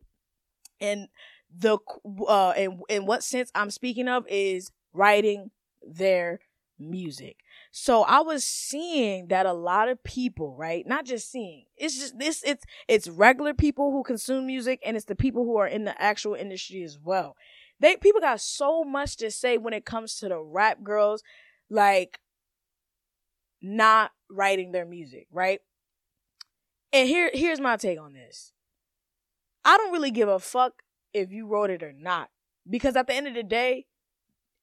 And 0.80 1.08
the 1.56 1.78
uh, 2.26 2.50
and 2.50 2.80
in 2.88 3.06
what 3.06 3.22
sense 3.22 3.50
I'm 3.54 3.70
speaking 3.70 4.08
of 4.08 4.26
is 4.28 4.70
writing 4.92 5.50
their 5.82 6.40
music. 6.78 7.36
So 7.76 8.02
I 8.02 8.20
was 8.20 8.44
seeing 8.44 9.26
that 9.30 9.46
a 9.46 9.52
lot 9.52 9.88
of 9.88 10.04
people, 10.04 10.54
right? 10.54 10.86
Not 10.86 11.04
just 11.04 11.28
seeing. 11.28 11.64
It's 11.76 11.98
just 11.98 12.16
this 12.20 12.40
it's 12.46 12.64
it's 12.86 13.08
regular 13.08 13.52
people 13.52 13.90
who 13.90 14.04
consume 14.04 14.46
music 14.46 14.78
and 14.86 14.96
it's 14.96 15.06
the 15.06 15.16
people 15.16 15.42
who 15.42 15.56
are 15.56 15.66
in 15.66 15.82
the 15.82 16.00
actual 16.00 16.34
industry 16.34 16.84
as 16.84 17.00
well. 17.02 17.34
They 17.80 17.96
people 17.96 18.20
got 18.20 18.40
so 18.40 18.84
much 18.84 19.16
to 19.16 19.30
say 19.32 19.58
when 19.58 19.74
it 19.74 19.84
comes 19.84 20.14
to 20.20 20.28
the 20.28 20.38
rap 20.38 20.84
girls 20.84 21.24
like 21.68 22.20
not 23.60 24.12
writing 24.30 24.70
their 24.70 24.86
music, 24.86 25.26
right? 25.32 25.58
And 26.92 27.08
here 27.08 27.28
here's 27.34 27.60
my 27.60 27.76
take 27.76 28.00
on 28.00 28.12
this. 28.12 28.52
I 29.64 29.78
don't 29.78 29.92
really 29.92 30.12
give 30.12 30.28
a 30.28 30.38
fuck 30.38 30.84
if 31.12 31.32
you 31.32 31.48
wrote 31.48 31.70
it 31.70 31.82
or 31.82 31.92
not 31.92 32.30
because 32.70 32.94
at 32.94 33.08
the 33.08 33.14
end 33.14 33.26
of 33.26 33.34
the 33.34 33.42
day, 33.42 33.86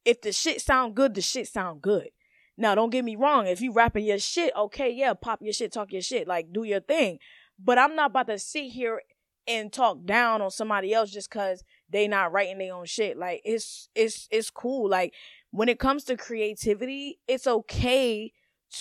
if 0.06 0.22
the 0.22 0.32
shit 0.32 0.62
sound 0.62 0.96
good, 0.96 1.14
the 1.14 1.22
shit 1.22 1.50
sound 1.50 1.82
good. 1.82 2.12
Now, 2.58 2.76
don't 2.76 2.90
get 2.90 3.06
me 3.06 3.16
wrong. 3.16 3.48
If 3.48 3.62
you 3.62 3.72
rapping 3.72 4.06
your 4.06 4.20
shit, 4.20 4.54
okay, 4.56 4.92
yeah, 4.92 5.14
pop 5.14 5.40
your 5.42 5.54
shit, 5.54 5.72
talk 5.72 5.92
your 5.92 6.02
shit, 6.02 6.28
like 6.28 6.52
do 6.52 6.64
your 6.64 6.80
thing. 6.82 7.20
But 7.58 7.78
I'm 7.78 7.96
not 7.96 8.12
about 8.12 8.28
to 8.28 8.40
sit 8.40 8.72
here 8.72 9.02
and 9.48 9.72
talk 9.72 10.06
down 10.06 10.42
on 10.42 10.52
somebody 10.52 10.94
else 10.94 11.12
just 11.12 11.30
cause 11.30 11.64
they 11.90 12.08
not 12.08 12.32
writing 12.32 12.58
their 12.58 12.74
own 12.74 12.86
shit. 12.86 13.18
Like 13.18 13.42
it's 13.44 13.90
it's 13.96 14.28
it's 14.32 14.50
cool. 14.50 14.90
Like 14.90 15.14
when 15.52 15.70
it 15.70 15.80
comes 15.80 16.04
to 16.06 16.18
creativity, 16.18 17.20
it's 17.28 17.48
okay 17.48 18.32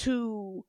to 0.00 0.64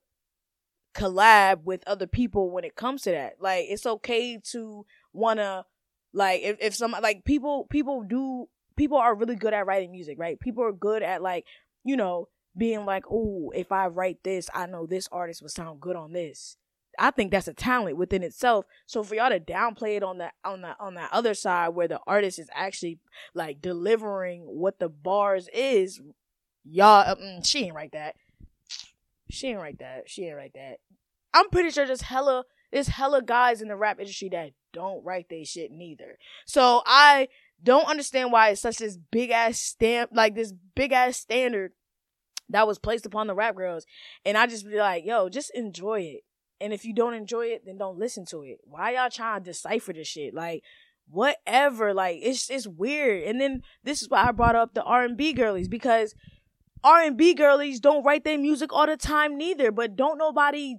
collab 0.96 1.63
with 1.63 1.84
other 1.88 2.08
people 2.08 2.51
when 2.51 2.63
it 2.63 2.75
comes 2.75 3.03
to 3.03 3.12
that. 3.12 3.34
Like 3.39 3.65
it's 3.70 3.86
okay 3.86 4.39
to 4.51 4.86
wanna 5.13 5.65
like 6.13 6.41
if, 6.41 6.58
if 6.60 6.75
some 6.75 6.96
like 7.01 7.24
people 7.25 7.67
people 7.70 8.03
do 8.03 8.48
people 8.77 8.98
are 8.98 9.15
really 9.15 9.36
good 9.36 9.53
at 9.53 9.65
writing 9.65 9.91
music, 9.91 10.17
right? 10.20 10.39
People 10.39 10.63
are 10.63 10.72
good 10.72 11.03
at 11.03 11.22
like, 11.22 11.46
you 11.84 11.96
know, 11.98 12.27
being 12.58 12.86
like, 12.86 13.05
oh, 13.10 13.51
if 13.55 13.72
I 13.72 13.88
write 13.88 14.24
this, 14.24 14.50
I 14.53 14.65
know 14.65 14.86
this 14.86 15.08
artist 15.12 15.41
would 15.41 15.51
sound 15.51 15.79
good 15.79 15.96
on 15.96 16.13
this. 16.13 16.58
I 17.00 17.12
think 17.12 17.31
that's 17.31 17.48
a 17.48 17.53
talent 17.53 17.98
within 17.98 18.24
itself. 18.24 18.65
So 18.86 19.03
for 19.03 19.15
y'all 19.15 19.29
to 19.29 19.39
downplay 19.39 19.98
it 19.98 20.03
on 20.03 20.17
the 20.17 20.31
on 20.43 20.62
the 20.62 20.75
on 20.79 20.96
that 20.96 21.10
other 21.12 21.34
side 21.34 21.70
where 21.70 21.88
the 21.88 22.01
artist 22.05 22.38
is 22.38 22.50
actually 22.53 23.00
like 23.34 23.62
delivering 23.62 24.41
what 24.41 24.79
the 24.79 24.89
bars 24.89 25.48
is, 25.53 26.01
y'all, 26.63 27.10
um, 27.12 27.43
she 27.43 27.65
ain't 27.65 27.75
write 27.75 27.93
that. 27.93 28.15
She 29.29 29.48
ain't 29.48 29.60
write 29.60 29.79
that. 29.79 30.10
She 30.10 30.25
ain't 30.25 30.36
write 30.36 30.53
that. 30.55 30.79
I'm 31.34 31.50
pretty 31.50 31.70
sure 31.72 31.86
there's 31.86 32.01
hella 32.01 32.43
there's 32.72 32.89
hella 32.89 33.22
guys 33.22 33.62
in 33.62 33.67
the 33.67 33.75
rap 33.75 34.00
industry 34.00 34.29
that 34.29 34.51
don't 34.74 35.03
write 35.03 35.27
they 35.29 35.43
shit 35.43 35.72
neither. 35.72 36.17
So 36.46 36.81
I 36.86 37.29
don't 37.63 37.88
understand 37.88 38.31
why 38.31 38.50
it's 38.50 38.62
such 38.62 38.77
this 38.77 38.98
big 38.98 39.29
ass 39.29 39.60
stamp, 39.60 40.12
like 40.13 40.36
this 40.36 40.53
big 40.75 40.91
ass 40.91 41.17
standard 41.17 41.72
that 42.51 42.67
was 42.67 42.79
placed 42.79 43.05
upon 43.05 43.27
the 43.27 43.36
rap 43.36 43.55
girls. 43.55 43.86
And 44.25 44.38
I 44.38 44.48
just 44.48 44.67
be 44.67 44.77
like, 44.77 45.05
yo, 45.05 45.29
just 45.29 45.51
enjoy 45.53 46.01
it. 46.01 46.22
And 46.60 46.74
if 46.74 46.86
you 46.86 46.93
don't 46.93 47.13
enjoy 47.13 47.48
it, 47.48 47.65
then 47.65 47.77
don't 47.77 47.98
listen 47.98 48.25
to 48.27 48.43
it. 48.43 48.60
Why 48.63 48.91
y'all 48.91 49.10
trying 49.10 49.39
to 49.43 49.50
decipher 49.50 49.93
this 49.93 50.08
shit? 50.08 50.34
Like, 50.34 50.63
whatever. 51.10 51.93
Like, 51.93 52.20
it's 52.22 52.50
it's 52.50 52.67
weird. 52.67 53.24
And 53.24 53.41
then 53.41 53.63
this 53.84 54.01
is 54.01 54.10
why 54.10 54.27
I 54.27 54.31
brought 54.31 54.55
up 54.55 54.74
the 54.74 54.84
R 54.84 55.03
and 55.03 55.17
B 55.17 55.34
girlies 55.34 55.67
because 55.67 56.13
R 56.84 57.01
and 57.01 57.17
B 57.17 57.34
girlies 57.34 57.79
don't 57.79 58.03
write 58.03 58.24
their 58.24 58.38
music 58.38 58.72
all 58.72 58.86
the 58.86 58.98
time 58.98 59.38
neither. 59.38 59.72
But 59.72 59.96
don't 59.96 60.20
nobody 60.20 60.77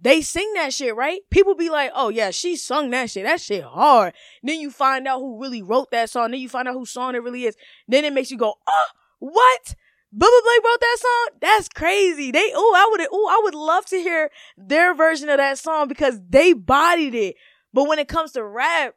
they 0.00 0.20
sing 0.20 0.52
that 0.54 0.72
shit, 0.72 0.94
right? 0.94 1.20
People 1.30 1.54
be 1.54 1.70
like, 1.70 1.90
oh 1.94 2.08
yeah, 2.08 2.30
she 2.30 2.56
sung 2.56 2.90
that 2.90 3.10
shit. 3.10 3.24
That 3.24 3.40
shit 3.40 3.64
hard. 3.64 4.14
Then 4.42 4.60
you 4.60 4.70
find 4.70 5.08
out 5.08 5.18
who 5.18 5.40
really 5.40 5.62
wrote 5.62 5.90
that 5.90 6.10
song. 6.10 6.30
Then 6.30 6.40
you 6.40 6.48
find 6.48 6.68
out 6.68 6.74
whose 6.74 6.90
song 6.90 7.14
it 7.14 7.22
really 7.22 7.44
is. 7.44 7.56
Then 7.88 8.04
it 8.04 8.12
makes 8.12 8.30
you 8.30 8.38
go, 8.38 8.54
oh, 8.66 8.86
what? 9.18 9.74
Bubba 10.14 10.42
Blake 10.42 10.64
wrote 10.64 10.80
that 10.80 10.96
song? 10.98 11.38
That's 11.40 11.68
crazy. 11.68 12.30
They, 12.30 12.52
oh, 12.54 12.74
I 12.76 12.88
would, 12.90 13.08
oh, 13.12 13.28
I 13.30 13.40
would 13.44 13.54
love 13.54 13.84
to 13.86 13.96
hear 13.96 14.30
their 14.56 14.94
version 14.94 15.28
of 15.28 15.36
that 15.36 15.58
song 15.58 15.88
because 15.88 16.18
they 16.28 16.54
bodied 16.54 17.14
it. 17.14 17.36
But 17.74 17.88
when 17.88 17.98
it 17.98 18.08
comes 18.08 18.32
to 18.32 18.42
rap, 18.42 18.94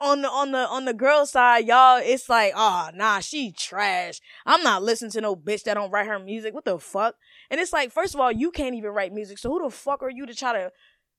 on 0.00 0.22
the 0.22 0.28
on 0.28 0.52
the 0.52 0.66
on 0.66 0.86
the 0.86 0.94
girl 0.94 1.26
side, 1.26 1.66
y'all, 1.66 2.00
it's 2.02 2.28
like, 2.28 2.52
oh 2.56 2.90
nah, 2.94 3.20
she 3.20 3.52
trash. 3.52 4.20
I'm 4.46 4.62
not 4.62 4.82
listening 4.82 5.10
to 5.12 5.20
no 5.20 5.36
bitch 5.36 5.64
that 5.64 5.74
don't 5.74 5.90
write 5.90 6.06
her 6.06 6.18
music. 6.18 6.54
What 6.54 6.64
the 6.64 6.78
fuck? 6.78 7.16
And 7.50 7.60
it's 7.60 7.72
like, 7.72 7.92
first 7.92 8.14
of 8.14 8.20
all, 8.20 8.32
you 8.32 8.50
can't 8.50 8.74
even 8.74 8.90
write 8.90 9.12
music. 9.12 9.38
So 9.38 9.50
who 9.50 9.62
the 9.62 9.70
fuck 9.70 10.02
are 10.02 10.10
you 10.10 10.24
to 10.26 10.34
try 10.34 10.52
to 10.54 10.72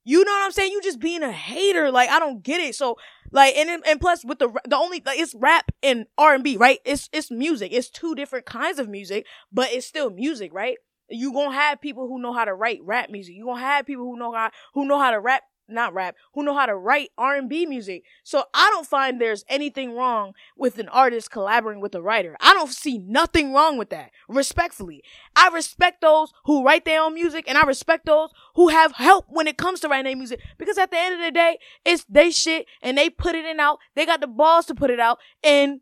you 0.04 0.24
know 0.24 0.32
what 0.32 0.44
I'm 0.44 0.52
saying? 0.52 0.72
You 0.72 0.82
just 0.82 1.00
being 1.00 1.22
a 1.22 1.32
hater. 1.32 1.90
Like 1.90 2.10
I 2.10 2.18
don't 2.18 2.42
get 2.42 2.60
it. 2.60 2.74
So 2.74 2.96
like 3.30 3.54
and 3.56 3.82
and 3.86 4.00
plus 4.00 4.24
with 4.24 4.38
the 4.38 4.52
the 4.68 4.76
only 4.76 5.02
like 5.04 5.18
it's 5.18 5.34
rap 5.34 5.70
and 5.82 6.06
R 6.18 6.34
and 6.34 6.44
B, 6.44 6.56
right? 6.56 6.78
It's 6.84 7.08
it's 7.12 7.30
music. 7.30 7.72
It's 7.72 7.90
two 7.90 8.14
different 8.14 8.46
kinds 8.46 8.78
of 8.78 8.88
music, 8.88 9.26
but 9.52 9.72
it's 9.72 9.86
still 9.86 10.10
music, 10.10 10.52
right? 10.52 10.76
You 11.08 11.32
gonna 11.32 11.54
have 11.54 11.80
people 11.80 12.08
who 12.08 12.20
know 12.20 12.32
how 12.32 12.44
to 12.44 12.54
write 12.54 12.80
rap 12.82 13.10
music. 13.10 13.34
You 13.34 13.44
gonna 13.44 13.60
have 13.60 13.86
people 13.86 14.04
who 14.04 14.18
know 14.18 14.32
how 14.32 14.50
who 14.74 14.86
know 14.86 14.98
how 14.98 15.10
to 15.10 15.20
rap 15.20 15.42
not 15.68 15.94
rap, 15.94 16.16
who 16.34 16.42
know 16.42 16.54
how 16.54 16.66
to 16.66 16.76
write 16.76 17.10
R&B 17.16 17.66
music. 17.66 18.04
So 18.22 18.44
I 18.54 18.70
don't 18.70 18.86
find 18.86 19.20
there's 19.20 19.44
anything 19.48 19.94
wrong 19.94 20.34
with 20.56 20.78
an 20.78 20.88
artist 20.88 21.30
collaborating 21.30 21.82
with 21.82 21.94
a 21.94 22.02
writer. 22.02 22.36
I 22.40 22.54
don't 22.54 22.70
see 22.70 22.98
nothing 22.98 23.52
wrong 23.52 23.78
with 23.78 23.90
that. 23.90 24.10
Respectfully. 24.28 25.02
I 25.34 25.48
respect 25.48 26.00
those 26.00 26.32
who 26.44 26.64
write 26.64 26.84
their 26.84 27.02
own 27.02 27.14
music 27.14 27.44
and 27.48 27.56
I 27.56 27.62
respect 27.62 28.06
those 28.06 28.30
who 28.54 28.68
have 28.68 28.92
help 28.92 29.26
when 29.28 29.46
it 29.46 29.56
comes 29.56 29.80
to 29.80 29.88
writing 29.88 30.04
their 30.04 30.16
music 30.16 30.40
because 30.58 30.78
at 30.78 30.90
the 30.90 30.98
end 30.98 31.14
of 31.14 31.20
the 31.20 31.30
day, 31.30 31.58
it's 31.84 32.04
they 32.08 32.30
shit 32.30 32.66
and 32.82 32.98
they 32.98 33.10
put 33.10 33.34
it 33.34 33.44
in 33.44 33.60
out. 33.60 33.78
They 33.94 34.06
got 34.06 34.20
the 34.20 34.26
balls 34.26 34.66
to 34.66 34.74
put 34.74 34.90
it 34.90 35.00
out 35.00 35.18
and 35.42 35.80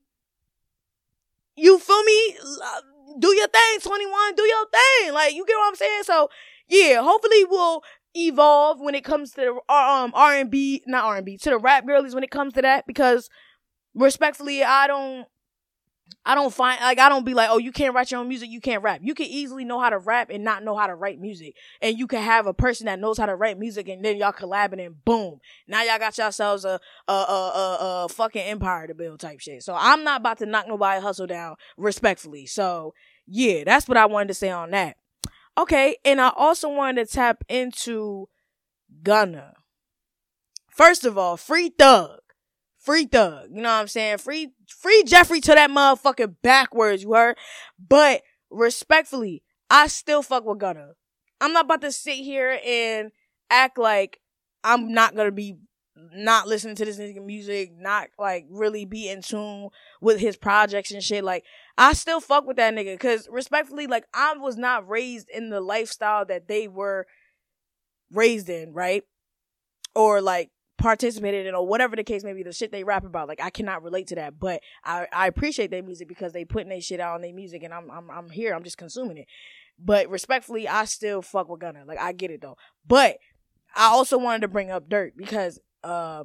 you 1.57 1.79
feel 1.79 2.03
me? 2.03 2.37
Do 3.19 3.35
your 3.35 3.49
thing, 3.49 3.81
21. 3.83 4.35
Do 4.35 4.43
your 4.43 4.67
thing. 4.67 5.13
Like, 5.13 5.35
you 5.35 5.45
get 5.45 5.57
what 5.57 5.69
I'm 5.69 5.75
saying? 5.75 6.03
So, 6.05 6.31
yeah, 6.69 7.03
hopefully 7.03 7.45
we'll 7.45 7.83
evolve 8.14 8.81
when 8.81 8.95
it 8.95 9.05
comes 9.05 9.33
to 9.33 9.40
the 9.40 9.75
um 9.75 10.12
R&B, 10.14 10.83
not 10.87 11.05
R&B, 11.05 11.38
to 11.38 11.50
the 11.50 11.59
rap 11.59 11.87
girlies 11.87 12.14
when 12.14 12.25
it 12.25 12.31
comes 12.31 12.52
to 12.55 12.62
that 12.62 12.87
because 12.87 13.29
respectfully, 13.95 14.62
I 14.62 14.87
don't 14.87 15.26
I 16.25 16.35
don't 16.35 16.52
find 16.52 16.81
like 16.81 16.99
I 16.99 17.09
don't 17.09 17.25
be 17.25 17.35
like, 17.35 17.49
oh, 17.50 17.59
you 17.59 17.73
can't 17.73 17.95
write 17.95 18.11
your 18.11 18.21
own 18.21 18.29
music, 18.29 18.50
you 18.50 18.61
can't 18.61 18.83
rap. 18.83 19.00
You 19.02 19.14
can 19.14 19.26
easily 19.26 19.64
know 19.64 19.81
how 19.81 19.90
to 19.90 19.99
rap 19.99 20.31
and 20.31 20.45
not 20.45 20.62
know 20.62 20.76
how 20.76 20.87
to 20.87 20.95
write 20.95 21.21
music, 21.21 21.55
and 21.81 21.99
you 21.99 22.07
can 22.07 22.23
have 22.23 22.47
a 22.47 22.55
person 22.55 22.87
that 22.87 22.99
knows 22.99 23.17
how 23.17 23.26
to 23.26 23.35
write 23.35 23.59
music, 23.59 23.88
and 23.88 24.05
then 24.05 24.17
y'all 24.17 24.33
collabing, 24.33 24.85
and 24.85 25.02
boom, 25.05 25.40
now 25.67 25.83
y'all 25.83 25.99
got 25.99 26.17
yourselves 26.19 26.64
a 26.64 26.81
a 27.09 27.12
a 27.12 27.14
a, 27.14 28.05
a 28.05 28.09
fucking 28.09 28.43
empire 28.43 28.87
to 28.87 28.95
build 28.95 29.21
type 29.21 29.40
shit. 29.40 29.62
So 29.62 29.75
I'm 29.79 30.05
not 30.05 30.21
about 30.21 30.38
to 30.38 30.47
knock 30.47 30.67
nobody 30.69 31.00
hustle 31.00 31.26
down 31.26 31.57
respectfully. 31.76 32.47
So 32.47 32.95
yeah, 33.26 33.64
that's 33.64 33.88
what 33.88 33.97
I 33.97 34.07
wanted 34.07 34.29
to 34.29 34.35
say 34.35 34.50
on 34.50 34.71
that. 34.73 34.97
Okay, 35.61 35.97
and 36.07 36.23
I 36.23 36.33
also 36.35 36.71
wanted 36.71 37.07
to 37.07 37.12
tap 37.12 37.45
into 37.47 38.31
Gunna. 39.02 39.52
First 40.71 41.05
of 41.05 41.19
all, 41.19 41.37
free 41.37 41.69
thug. 41.69 42.21
Free 42.79 43.05
thug. 43.05 43.50
You 43.52 43.61
know 43.61 43.69
what 43.69 43.81
I'm 43.81 43.88
saying? 43.88 44.19
Free 44.19 44.52
free 44.67 45.02
Jeffrey 45.05 45.43
to 45.43 45.52
that 45.52 45.69
motherfucker 45.69 46.35
backwards, 46.43 47.02
you 47.02 47.12
heard? 47.12 47.37
But 47.79 48.23
respectfully, 48.50 49.43
I 49.69 49.88
still 49.88 50.23
fuck 50.23 50.47
with 50.47 50.61
Gunna. 50.61 50.93
I'm 51.43 51.52
not 51.52 51.67
about 51.67 51.83
to 51.83 51.93
sit 51.93 52.17
here 52.17 52.59
and 52.64 53.11
act 53.50 53.76
like 53.76 54.19
I'm 54.64 54.95
not 54.95 55.14
gonna 55.14 55.31
be 55.31 55.59
not 56.14 56.49
listening 56.49 56.76
to 56.76 56.87
this 56.87 56.99
nigga 56.99 57.23
music, 57.23 57.73
not 57.76 58.09
like 58.19 58.47
really 58.49 58.87
be 58.87 59.11
in 59.11 59.21
tune 59.21 59.69
with 60.00 60.19
his 60.19 60.38
projects 60.38 60.90
and 60.90 61.02
shit. 61.02 61.23
Like, 61.23 61.45
I 61.81 61.95
still 61.95 62.21
fuck 62.21 62.47
with 62.47 62.59
that 62.59 62.75
nigga. 62.75 63.01
Cause 63.01 63.27
respectfully, 63.31 63.87
like, 63.87 64.05
I 64.13 64.35
was 64.37 64.59
not 64.59 64.87
raised 64.87 65.31
in 65.31 65.49
the 65.49 65.63
lifestyle 65.63 66.27
that 66.27 66.47
they 66.47 66.69
were 66.69 67.07
raised 68.13 68.51
in, 68.51 68.75
right? 68.75 69.03
Or 69.95 70.21
like 70.21 70.51
participated 70.77 71.47
in 71.47 71.55
or 71.55 71.67
whatever 71.67 71.97
the 71.97 72.05
case 72.05 72.23
may 72.23 72.35
be, 72.35 72.43
the 72.43 72.53
shit 72.53 72.71
they 72.71 72.85
rap 72.85 73.07
about. 73.07 73.29
Like 73.29 73.41
I 73.43 73.49
cannot 73.49 73.83
relate 73.83 74.09
to 74.09 74.15
that. 74.17 74.39
But 74.39 74.61
I, 74.85 75.07
I 75.11 75.27
appreciate 75.27 75.71
their 75.71 75.83
music 75.83 76.07
because 76.07 76.35
they 76.35 76.45
putting 76.45 76.69
their 76.69 76.83
shit 76.83 77.01
out 77.01 77.15
on 77.15 77.23
their 77.23 77.33
music 77.33 77.63
and 77.63 77.73
I'm 77.73 77.91
I'm 77.91 78.11
I'm 78.11 78.29
here, 78.29 78.55
I'm 78.55 78.63
just 78.63 78.79
consuming 78.79 79.17
it. 79.17 79.27
But 79.79 80.11
respectfully, 80.11 80.69
I 80.69 80.85
still 80.85 81.23
fuck 81.23 81.49
with 81.49 81.61
Gunna. 81.61 81.85
Like 81.87 81.99
I 81.99 82.13
get 82.13 82.31
it 82.31 82.43
though. 82.43 82.59
But 82.87 83.17
I 83.75 83.87
also 83.87 84.19
wanted 84.19 84.43
to 84.43 84.49
bring 84.49 84.71
up 84.71 84.91
Durk 84.91 85.13
because 85.17 85.59
uh 85.83 86.25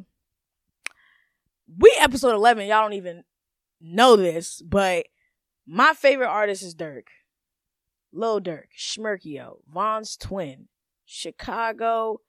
we 1.79 1.95
episode 1.99 2.35
11 2.35 2.67
y'all 2.67 2.81
don't 2.81 2.93
even 2.93 3.23
know 3.81 4.15
this 4.15 4.61
but 4.61 5.05
my 5.65 5.93
favorite 5.93 6.27
artist 6.27 6.63
is 6.63 6.75
Durk. 6.75 7.07
Lil 8.11 8.39
Durk, 8.39 8.67
Schmirkio 8.77 9.57
Von's 9.67 10.15
twin 10.15 10.67
Chicago 11.05 12.21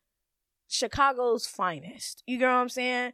Chicago's 0.68 1.46
finest 1.46 2.24
you 2.26 2.38
know 2.38 2.48
what 2.48 2.54
I'm 2.54 2.68
saying 2.68 3.12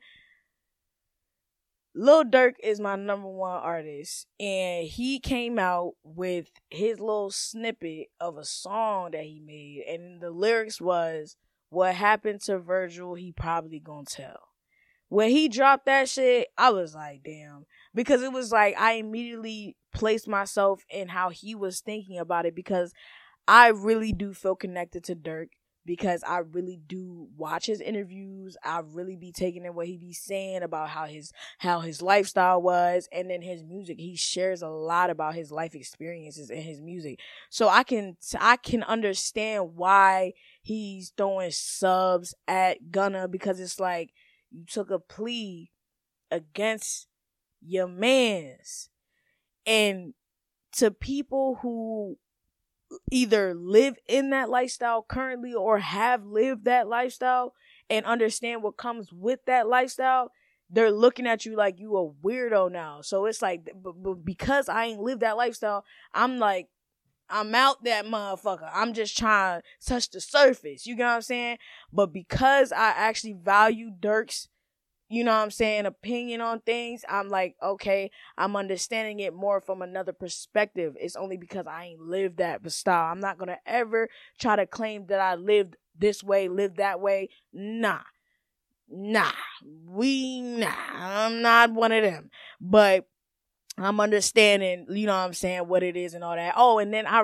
Lil 1.95 2.25
Durk 2.25 2.55
is 2.63 2.81
my 2.81 2.97
number 2.97 3.29
one 3.29 3.61
artist, 3.61 4.27
and 4.41 4.87
he 4.87 5.21
came 5.21 5.59
out 5.59 5.93
with 6.03 6.51
his 6.71 6.99
little 6.99 7.31
snippet 7.31 8.07
of 8.19 8.39
a 8.39 8.47
song 8.47 9.11
that 9.11 9.25
he 9.25 9.41
made, 9.41 9.85
and 9.87 10.19
the 10.19 10.31
lyrics 10.31 10.81
was, 10.81 11.37
"What 11.69 11.95
happened 11.95 12.41
to 12.45 12.59
Virgil? 12.59 13.15
He 13.15 13.31
probably 13.31 13.79
gonna 13.79 14.07
tell." 14.07 14.55
When 15.09 15.29
he 15.29 15.49
dropped 15.49 15.85
that 15.85 16.09
shit, 16.09 16.49
I 16.57 16.71
was 16.71 16.95
like, 16.95 17.25
"Damn," 17.25 17.67
because 17.95 18.23
it 18.23 18.33
was 18.33 18.53
like 18.53 18.75
I 18.79 18.93
immediately 18.93 19.77
placed 19.93 20.29
myself 20.29 20.85
in 20.91 21.09
how 21.09 21.31
he 21.31 21.55
was 21.55 21.81
thinking 21.81 22.19
about 22.19 22.47
it 22.47 22.55
because 22.55 22.93
I 23.49 23.69
really 23.69 24.13
do 24.13 24.35
feel 24.35 24.55
connected 24.57 25.05
to 25.05 25.17
Durk 25.17 25.49
because 25.85 26.23
I 26.25 26.39
really 26.39 26.81
do 26.87 27.29
watch 27.37 27.67
his 27.67 27.81
interviews. 27.81 28.57
I 28.65 28.83
really 28.85 29.17
be 29.17 29.33
taking 29.33 29.65
in 29.65 29.75
what 29.75 29.87
he 29.87 29.97
be 29.99 30.13
saying 30.13 30.63
about 30.63 30.89
how 30.91 31.07
his 31.07 31.33
how 31.59 31.81
his 31.81 32.01
lifestyle 32.01 32.63
was 32.63 33.09
and 33.13 33.29
then 33.29 33.43
his 33.43 33.65
music. 33.65 33.99
He 33.99 34.17
shares 34.17 34.63
a 34.63 34.69
lot 34.69 35.11
about 35.11 35.35
his 35.35 35.51
life 35.51 35.75
experiences 35.75 36.51
in 36.51 36.63
his 36.63 36.81
music. 36.81 37.19
So 37.51 37.69
I 37.69 37.83
can 37.83 38.17
I 38.39 38.57
can 38.57 38.83
understand 38.85 39.75
why 39.75 40.35
he's 40.63 41.13
throwing 41.17 41.51
subs 41.51 42.35
at 42.47 42.93
Gunna 42.93 43.27
because 43.27 43.59
it's 43.59 43.81
like 43.81 44.11
you 44.51 44.65
took 44.65 44.91
a 44.91 44.99
plea 45.01 45.71
against 46.31 47.09
your 47.61 47.89
mans 47.89 48.89
and 49.67 50.15
to 50.77 50.91
people 50.91 51.59
who 51.63 52.17
either 53.11 53.55
live 53.55 53.97
in 54.07 54.31
that 54.31 54.51
lifestyle 54.51 55.03
currently 55.07 55.55
or 55.55 55.79
have 55.79 56.25
lived 56.25 56.65
that 56.65 56.89
lifestyle 56.89 57.55
and 57.89 58.05
understand 58.07 58.63
what 58.63 58.77
comes 58.77 59.13
with 59.13 59.41
that 59.47 59.69
lifestyle, 59.69 60.31
they're 60.71 60.91
looking 60.91 61.27
at 61.27 61.45
you 61.45 61.57
like 61.57 61.79
you 61.79 61.97
a 61.97 62.11
weirdo 62.27 62.71
now. 62.73 63.01
So 63.03 63.27
it's 63.27 63.43
like, 63.43 63.69
but, 63.75 64.25
because 64.25 64.69
I 64.69 64.87
ain't 64.87 65.01
lived 65.01 65.21
that 65.21 65.37
lifestyle, 65.37 65.85
I'm 66.15 66.39
like, 66.39 66.69
I'm 67.29 67.55
out 67.55 67.85
that 67.85 68.05
motherfucker. 68.05 68.69
I'm 68.73 68.93
just 68.93 69.17
trying 69.17 69.61
to 69.61 69.87
touch 69.87 70.11
the 70.11 70.21
surface. 70.21 70.87
You 70.87 70.97
get 70.97 71.05
what 71.05 71.13
I'm 71.13 71.23
saying? 71.23 71.59
But 71.93 72.13
because 72.13 72.73
I 72.73 72.89
actually 72.89 73.35
value 73.35 73.91
Durk's 73.99 74.49
you 75.13 75.25
know 75.25 75.33
what 75.33 75.43
I'm 75.43 75.51
saying, 75.51 75.85
opinion 75.85 76.41
on 76.41 76.61
things, 76.61 77.05
I'm 77.07 77.29
like, 77.29 77.55
okay, 77.63 78.11
I'm 78.39 78.57
understanding 78.57 79.21
it 79.21 79.35
more 79.35 79.61
from 79.61 79.83
another 79.83 80.15
perspective. 80.15 80.97
It's 80.99 81.17
only 81.17 81.37
because 81.37 81.67
I 81.67 81.85
ain't 81.85 82.01
lived 82.01 82.39
that 82.39 82.69
style. 82.73 83.13
I'm 83.13 83.21
not 83.21 83.37
gonna 83.37 83.59
ever 83.67 84.09
try 84.41 84.57
to 84.57 84.65
claim 84.65 85.05
that 85.09 85.21
I 85.21 85.35
lived 85.35 85.77
this 85.99 86.25
way, 86.25 86.49
lived 86.49 86.79
that 86.79 86.99
way. 86.99 87.29
Nah. 87.53 88.01
Nah. 88.89 89.33
We 89.85 90.41
nah. 90.41 90.73
I'm 90.95 91.43
not 91.43 91.75
one 91.75 91.93
of 91.93 92.03
them. 92.03 92.31
But 92.59 93.07
I'm 93.77 94.01
understanding, 94.01 94.87
you 94.89 95.05
know 95.05 95.13
what 95.13 95.27
I'm 95.27 95.35
saying, 95.35 95.69
what 95.69 95.83
it 95.83 95.95
is 95.95 96.15
and 96.15 96.25
all 96.25 96.37
that. 96.37 96.55
Oh, 96.57 96.79
and 96.79 96.93
then 96.93 97.07
I 97.07 97.21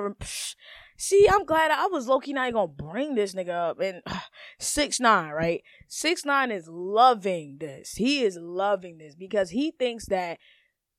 See, 1.01 1.29
I'm 1.31 1.45
glad 1.45 1.71
I 1.71 1.87
was 1.87 2.09
low 2.09 2.19
key 2.19 2.33
not 2.33 2.53
gonna 2.53 2.67
bring 2.67 3.15
this 3.15 3.33
nigga 3.33 3.71
up. 3.71 3.79
And 3.79 4.03
six 4.59 4.99
nine, 4.99 5.31
right? 5.31 5.63
Six 5.87 6.25
nine 6.25 6.51
is 6.51 6.69
loving 6.69 7.59
this. 7.61 7.95
He 7.95 8.23
is 8.23 8.37
loving 8.37 8.99
this 8.99 9.15
because 9.15 9.51
he 9.51 9.71
thinks 9.71 10.07
that 10.07 10.39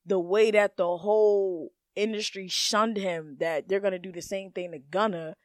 the 0.06 0.18
way 0.20 0.52
that 0.52 0.78
the 0.78 0.98
whole 0.98 1.74
industry 1.98 2.48
shunned 2.48 2.96
him, 2.96 3.36
that 3.42 3.68
they're 3.68 3.82
gonna 3.82 4.00
do 4.00 4.14
the 4.14 4.22
same 4.22 4.52
thing 4.52 4.72
to 4.72 4.80
Gunna, 4.80 5.36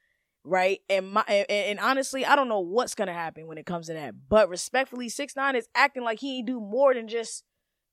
right? 0.44 0.78
And 0.88 1.11
my 1.11 1.25
and, 1.26 1.50
and 1.50 1.80
honestly, 1.80 2.25
I 2.25 2.37
don't 2.37 2.49
know 2.49 2.61
what's 2.61 2.94
gonna 2.94 3.12
happen 3.12 3.49
when 3.49 3.58
it 3.58 3.66
comes 3.66 3.88
to 3.88 3.94
that. 3.94 4.14
But 4.28 4.49
respectfully, 4.49 5.08
six 5.08 5.34
nine 5.34 5.56
is 5.56 5.66
acting 5.75 6.04
like 6.04 6.20
he 6.20 6.38
ain't 6.38 6.46
do 6.46 6.61
more 6.61 6.94
than 6.94 7.08
just 7.08 7.42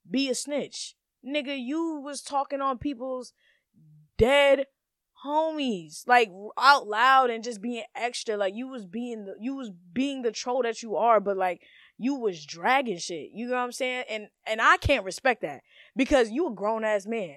be 0.10 0.30
a 0.30 0.36
snitch. 0.36 0.94
Nigga, 1.26 1.60
you 1.60 2.00
was 2.04 2.22
talking 2.22 2.62
on 2.62 2.78
people's 2.78 3.34
dead 4.20 4.66
homies 5.26 6.08
like 6.08 6.32
out 6.58 6.88
loud 6.88 7.30
and 7.30 7.44
just 7.44 7.62
being 7.62 7.84
extra 7.96 8.36
like 8.38 8.56
you 8.56 8.68
was 8.68 8.86
being 8.86 9.26
the 9.26 9.36
you 9.40 9.56
was 9.56 9.70
being 9.94 10.24
the 10.24 10.32
troll 10.32 10.64
that 10.64 10.82
you 10.82 10.96
are 10.96 11.20
but 11.20 11.38
like 11.38 11.62
you 11.98 12.16
was 12.16 12.44
dragging 12.46 12.98
shit 12.98 13.30
you 13.34 13.48
know 13.48 13.54
what 13.54 13.62
i'm 13.62 13.72
saying? 13.72 14.04
And 14.10 14.28
and 14.48 14.62
i 14.62 14.78
can't 14.78 15.06
respect 15.06 15.42
that 15.44 15.62
because 15.96 16.32
you 16.32 16.48
a 16.48 16.54
grown-ass 16.54 17.06
man. 17.06 17.36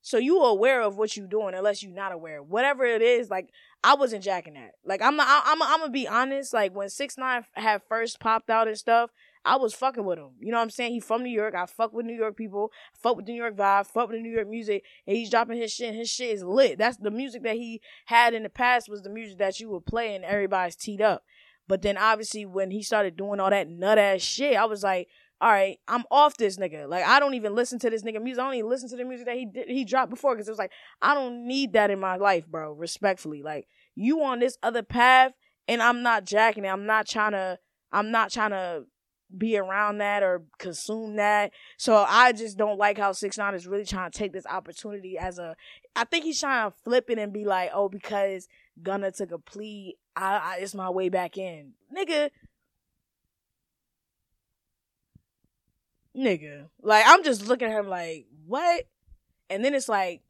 So 0.00 0.16
you 0.16 0.40
aware 0.42 0.80
of 0.80 0.96
what 0.96 1.16
you 1.16 1.26
doing 1.26 1.54
unless 1.54 1.82
you're 1.82 1.92
not 1.92 2.12
aware. 2.12 2.42
Whatever 2.42 2.86
it 2.86 3.02
is 3.02 3.28
like 3.28 3.50
i 3.84 3.94
wasn't 3.94 4.24
jacking 4.24 4.54
that. 4.54 4.72
Like 4.84 5.02
i'm 5.02 5.16
not 5.16 5.26
i'm, 5.28 5.60
I'm, 5.60 5.70
I'm 5.70 5.80
gonna 5.80 5.92
be 5.92 6.08
honest 6.08 6.54
like 6.54 6.74
when 6.74 6.88
six 6.88 7.18
nine 7.18 7.44
had 7.52 7.82
first 7.88 8.20
popped 8.20 8.48
out 8.48 8.68
and 8.68 8.78
stuff 8.78 9.10
I 9.48 9.56
was 9.56 9.72
fucking 9.72 10.04
with 10.04 10.18
him. 10.18 10.32
You 10.40 10.52
know 10.52 10.58
what 10.58 10.64
I'm 10.64 10.70
saying? 10.70 10.92
He 10.92 11.00
from 11.00 11.22
New 11.22 11.30
York. 11.30 11.54
I 11.54 11.64
fuck 11.64 11.94
with 11.94 12.04
New 12.04 12.14
York 12.14 12.36
people. 12.36 12.70
Fuck 12.92 13.16
with 13.16 13.24
the 13.24 13.32
New 13.32 13.38
York 13.38 13.56
vibe. 13.56 13.86
Fuck 13.86 14.10
with 14.10 14.18
the 14.18 14.22
New 14.22 14.34
York 14.34 14.46
music. 14.46 14.84
And 15.06 15.16
he's 15.16 15.30
dropping 15.30 15.56
his 15.56 15.72
shit. 15.72 15.94
his 15.94 16.10
shit 16.10 16.34
is 16.34 16.44
lit. 16.44 16.76
That's 16.76 16.98
the 16.98 17.10
music 17.10 17.44
that 17.44 17.56
he 17.56 17.80
had 18.04 18.34
in 18.34 18.42
the 18.42 18.50
past 18.50 18.90
was 18.90 19.00
the 19.00 19.08
music 19.08 19.38
that 19.38 19.58
you 19.58 19.70
would 19.70 19.86
play 19.86 20.14
and 20.14 20.22
everybody's 20.22 20.76
teed 20.76 21.00
up. 21.00 21.24
But 21.66 21.80
then 21.80 21.96
obviously 21.96 22.44
when 22.44 22.70
he 22.70 22.82
started 22.82 23.16
doing 23.16 23.40
all 23.40 23.48
that 23.48 23.70
nut 23.70 23.96
ass 23.96 24.20
shit, 24.20 24.54
I 24.54 24.66
was 24.66 24.82
like, 24.82 25.08
all 25.40 25.50
right, 25.50 25.78
I'm 25.88 26.04
off 26.10 26.36
this 26.36 26.58
nigga. 26.58 26.86
Like 26.86 27.06
I 27.06 27.18
don't 27.18 27.34
even 27.34 27.54
listen 27.54 27.78
to 27.78 27.88
this 27.88 28.02
nigga 28.02 28.22
music. 28.22 28.42
I 28.42 28.46
don't 28.46 28.54
even 28.54 28.68
listen 28.68 28.90
to 28.90 28.96
the 28.96 29.04
music 29.04 29.26
that 29.26 29.36
he 29.36 29.46
did, 29.46 29.68
he 29.68 29.86
dropped 29.86 30.10
before 30.10 30.34
because 30.34 30.48
it 30.48 30.52
was 30.52 30.58
like 30.58 30.72
I 31.00 31.14
don't 31.14 31.46
need 31.46 31.72
that 31.72 31.90
in 31.90 31.98
my 31.98 32.16
life, 32.16 32.46
bro. 32.46 32.72
Respectfully, 32.72 33.42
like 33.42 33.66
you 33.94 34.22
on 34.22 34.40
this 34.40 34.58
other 34.62 34.82
path, 34.82 35.32
and 35.66 35.82
I'm 35.82 36.02
not 36.02 36.24
jacking 36.26 36.66
it. 36.66 36.68
I'm 36.68 36.84
not 36.84 37.06
trying 37.06 37.32
to. 37.32 37.58
I'm 37.90 38.10
not 38.10 38.30
trying 38.30 38.50
to 38.50 38.84
be 39.36 39.58
around 39.58 39.98
that 39.98 40.22
or 40.22 40.42
consume 40.58 41.16
that. 41.16 41.52
So 41.76 42.04
I 42.08 42.32
just 42.32 42.56
don't 42.56 42.78
like 42.78 42.98
how 42.98 43.12
Six 43.12 43.36
Nine 43.36 43.54
is 43.54 43.66
really 43.66 43.84
trying 43.84 44.10
to 44.10 44.18
take 44.18 44.32
this 44.32 44.46
opportunity 44.46 45.18
as 45.18 45.38
a. 45.38 45.54
I 45.94 46.04
think 46.04 46.24
he's 46.24 46.40
trying 46.40 46.70
to 46.70 46.76
flip 46.84 47.10
it 47.10 47.18
and 47.18 47.32
be 47.32 47.44
like, 47.44 47.70
oh, 47.74 47.88
because 47.88 48.48
Gunna 48.82 49.12
took 49.12 49.32
a 49.32 49.38
plea, 49.38 49.96
I, 50.16 50.36
I 50.36 50.56
it's 50.60 50.74
my 50.74 50.90
way 50.90 51.08
back 51.08 51.36
in, 51.36 51.72
nigga. 51.94 52.30
Nigga, 56.16 56.68
like 56.82 57.04
I'm 57.06 57.22
just 57.22 57.46
looking 57.46 57.68
at 57.68 57.78
him 57.78 57.88
like 57.88 58.26
what, 58.46 58.84
and 59.50 59.64
then 59.64 59.74
it's 59.74 59.88
like 59.88 60.22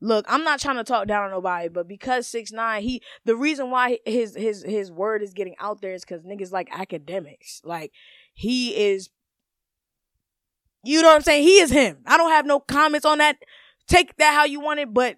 look, 0.00 0.24
I'm 0.28 0.44
not 0.44 0.60
trying 0.60 0.76
to 0.76 0.84
talk 0.84 1.06
down 1.06 1.24
on 1.24 1.30
nobody, 1.30 1.68
but 1.68 1.86
because 1.86 2.26
six 2.26 2.52
nine, 2.52 2.82
he 2.82 3.02
the 3.24 3.36
reason 3.36 3.70
why 3.70 3.98
his 4.04 4.34
his 4.34 4.62
his 4.62 4.90
word 4.90 5.22
is 5.22 5.32
getting 5.32 5.54
out 5.58 5.80
there 5.80 5.94
is 5.94 6.04
because 6.04 6.22
niggas 6.22 6.52
like 6.52 6.70
Akademiks. 6.70 7.60
Like 7.64 7.92
he 8.32 8.76
is, 8.76 9.10
you 10.82 11.02
know 11.02 11.08
what 11.08 11.16
I'm 11.16 11.22
saying? 11.22 11.42
He 11.42 11.58
is 11.58 11.70
him. 11.70 11.98
I 12.06 12.16
don't 12.16 12.30
have 12.30 12.46
no 12.46 12.60
comments 12.60 13.06
on 13.06 13.18
that. 13.18 13.36
Take 13.86 14.16
that 14.16 14.34
how 14.34 14.44
you 14.44 14.60
want 14.60 14.80
it, 14.80 14.92
but 14.92 15.16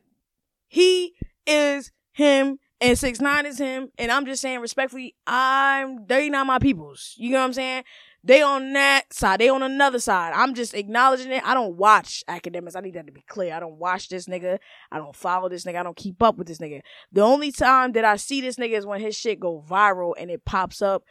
he 0.68 1.14
is 1.46 1.92
him. 2.12 2.58
And 2.80 2.98
six 2.98 3.20
nine 3.20 3.46
is 3.46 3.58
him, 3.58 3.90
and 3.96 4.10
I'm 4.10 4.26
just 4.26 4.42
saying 4.42 4.58
respectfully, 4.58 5.14
I'm 5.24 6.04
they 6.06 6.28
not 6.28 6.46
my 6.48 6.58
peoples. 6.58 7.14
You 7.16 7.30
know 7.30 7.38
what 7.38 7.44
I'm 7.44 7.52
saying? 7.52 7.84
They 8.24 8.40
on 8.40 8.72
that 8.74 9.12
side. 9.12 9.40
They 9.40 9.48
on 9.48 9.62
another 9.62 9.98
side. 9.98 10.32
I'm 10.34 10.54
just 10.54 10.74
acknowledging 10.74 11.32
it. 11.32 11.42
I 11.44 11.54
don't 11.54 11.76
watch 11.76 12.22
Akademiks. 12.28 12.76
I 12.76 12.80
need 12.80 12.94
that 12.94 13.06
to 13.06 13.12
be 13.12 13.24
clear. 13.26 13.52
I 13.52 13.60
don't 13.60 13.78
watch 13.78 14.08
this 14.08 14.26
nigga. 14.26 14.58
I 14.92 14.98
don't 14.98 15.16
follow 15.16 15.48
this 15.48 15.64
nigga. 15.64 15.80
I 15.80 15.82
don't 15.82 15.96
keep 15.96 16.22
up 16.22 16.36
with 16.36 16.46
this 16.46 16.58
nigga. 16.58 16.82
The 17.10 17.22
only 17.22 17.50
time 17.50 17.92
that 17.92 18.04
I 18.04 18.16
see 18.16 18.40
this 18.40 18.56
nigga 18.56 18.78
is 18.78 18.86
when 18.86 19.00
his 19.00 19.16
shit 19.16 19.40
go 19.40 19.64
viral 19.68 20.14
and 20.16 20.30
it 20.30 20.44
pops 20.44 20.80
up 20.80 21.02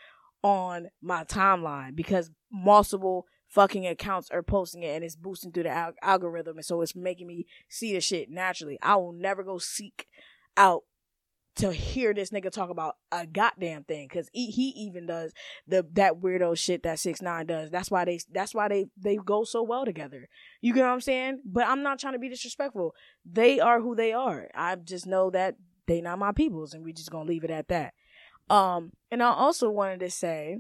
on 0.42 0.88
my 1.02 1.24
timeline 1.26 1.96
because 1.96 2.32
multiple 2.52 3.26
fucking 3.48 3.86
accounts 3.86 4.30
are 4.32 4.42
posting 4.42 4.84
it 4.84 4.96
and 4.96 5.04
it's 5.04 5.18
boosting 5.18 5.52
through 5.52 5.64
the 5.64 5.70
al- 5.70 5.94
algorithm 6.02 6.56
and 6.56 6.66
so 6.66 6.82
it's 6.82 6.96
making 6.96 7.28
me 7.28 7.46
see 7.68 7.94
the 7.94 8.00
shit 8.00 8.30
naturally. 8.30 8.80
I 8.82 8.96
will 8.96 9.12
never 9.12 9.44
go 9.44 9.58
seek 9.58 10.08
out 10.56 10.84
to 11.56 11.74
hear 11.74 12.14
this 12.14 12.30
nigga 12.30 12.50
talk 12.50 12.70
about 12.70 12.96
a 13.12 13.28
goddamn 13.28 13.84
thing 13.84 14.08
because 14.08 14.30
he, 14.32 14.48
he 14.48 14.70
even 14.70 15.06
does 15.06 15.34
the 15.68 15.86
that 15.94 16.22
weirdo 16.22 16.58
shit 16.58 16.84
that 16.84 17.00
six 17.00 17.22
nine 17.22 17.46
does. 17.46 17.70
That's 17.70 17.92
why 17.92 18.06
they 18.06 18.20
that's 18.32 18.56
why 18.56 18.68
they 18.70 18.86
they 18.98 19.18
go 19.18 19.44
so 19.44 19.62
well 19.62 19.86
together. 19.86 20.30
You 20.62 20.74
get 20.74 20.84
what 20.84 20.92
I'm 20.92 21.02
saying? 21.02 21.42
But 21.46 21.68
I'm 21.68 21.84
not 21.84 22.00
trying 22.00 22.14
to 22.14 22.20
be 22.20 22.30
disrespectful. 22.30 22.96
They 23.30 23.60
are 23.60 23.82
who 23.82 23.96
they 23.96 24.14
are. 24.14 24.50
I 24.56 24.76
just 24.76 25.06
know 25.06 25.30
that 25.32 25.56
they 25.88 26.00
not 26.00 26.20
my 26.20 26.32
peoples, 26.32 26.74
and 26.74 26.86
we 26.86 26.94
just 26.94 27.12
gonna 27.12 27.28
leave 27.28 27.44
it 27.44 27.52
at 27.52 27.68
that. 27.68 27.94
Um, 28.50 28.94
and 29.12 29.22
I 29.22 29.32
also 29.32 29.70
wanted 29.70 30.00
to 30.02 30.10
say 30.10 30.60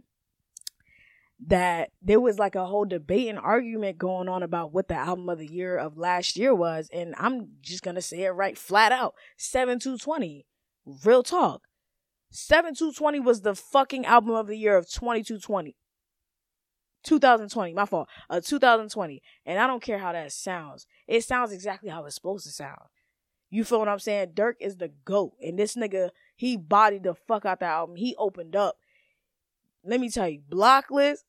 that 1.48 1.90
there 2.02 2.20
was 2.20 2.38
like 2.38 2.56
a 2.56 2.66
whole 2.66 2.86
debate 2.86 3.28
and 3.28 3.40
argument 3.40 3.98
going 3.98 4.30
on 4.30 4.44
about 4.44 4.74
what 4.74 4.88
the 4.88 4.96
album 4.96 5.28
of 5.30 5.40
the 5.40 5.52
year 5.52 5.78
of 5.78 5.98
last 5.98 6.38
year 6.38 6.54
was, 6.54 6.90
and 6.92 7.16
I'm 7.18 7.48
just 7.62 7.82
gonna 7.82 8.02
say 8.02 8.24
it 8.24 8.32
right 8.32 8.58
flat 8.58 8.92
out: 8.92 9.16
seven 9.38 9.80
two 9.80 9.98
twenty 9.98 10.46
Real 10.86 11.24
talk. 11.24 11.64
7220 12.32 13.20
was 13.20 13.42
the 13.42 13.56
fucking 13.56 14.06
album 14.06 14.32
of 14.32 14.48
the 14.48 14.58
year 14.58 14.78
of 14.78 14.90
2220. 14.90 15.76
2020, 17.04 17.74
my 17.74 17.86
fault. 17.86 18.08
Uh 18.30 18.40
2020. 18.40 19.22
And 19.46 19.60
I 19.60 19.68
don't 19.68 19.82
care 19.82 19.98
how 19.98 20.14
that 20.14 20.32
sounds. 20.32 20.88
It 21.08 21.24
sounds 21.24 21.52
exactly 21.52 21.90
how 21.90 22.06
it's 22.06 22.16
supposed 22.16 22.46
to 22.46 22.52
sound. 22.52 22.88
You 23.50 23.66
feel 23.66 23.80
what 23.80 23.90
I'm 23.90 24.00
saying? 24.00 24.30
Durk 24.34 24.54
is 24.62 24.78
the 24.78 24.92
GOAT. 25.04 25.34
And 25.42 25.60
this 25.60 25.76
nigga, 25.76 26.12
he 26.36 26.56
bodied 26.56 27.04
the 27.04 27.14
fuck 27.14 27.46
out 27.46 27.60
that 27.60 27.72
album. 27.72 27.98
He 27.98 28.16
opened 28.18 28.56
up. 28.56 28.78
Let 29.84 30.00
me 30.00 30.10
tell 30.10 30.30
you, 30.30 30.42
Blocklist, 30.50 31.24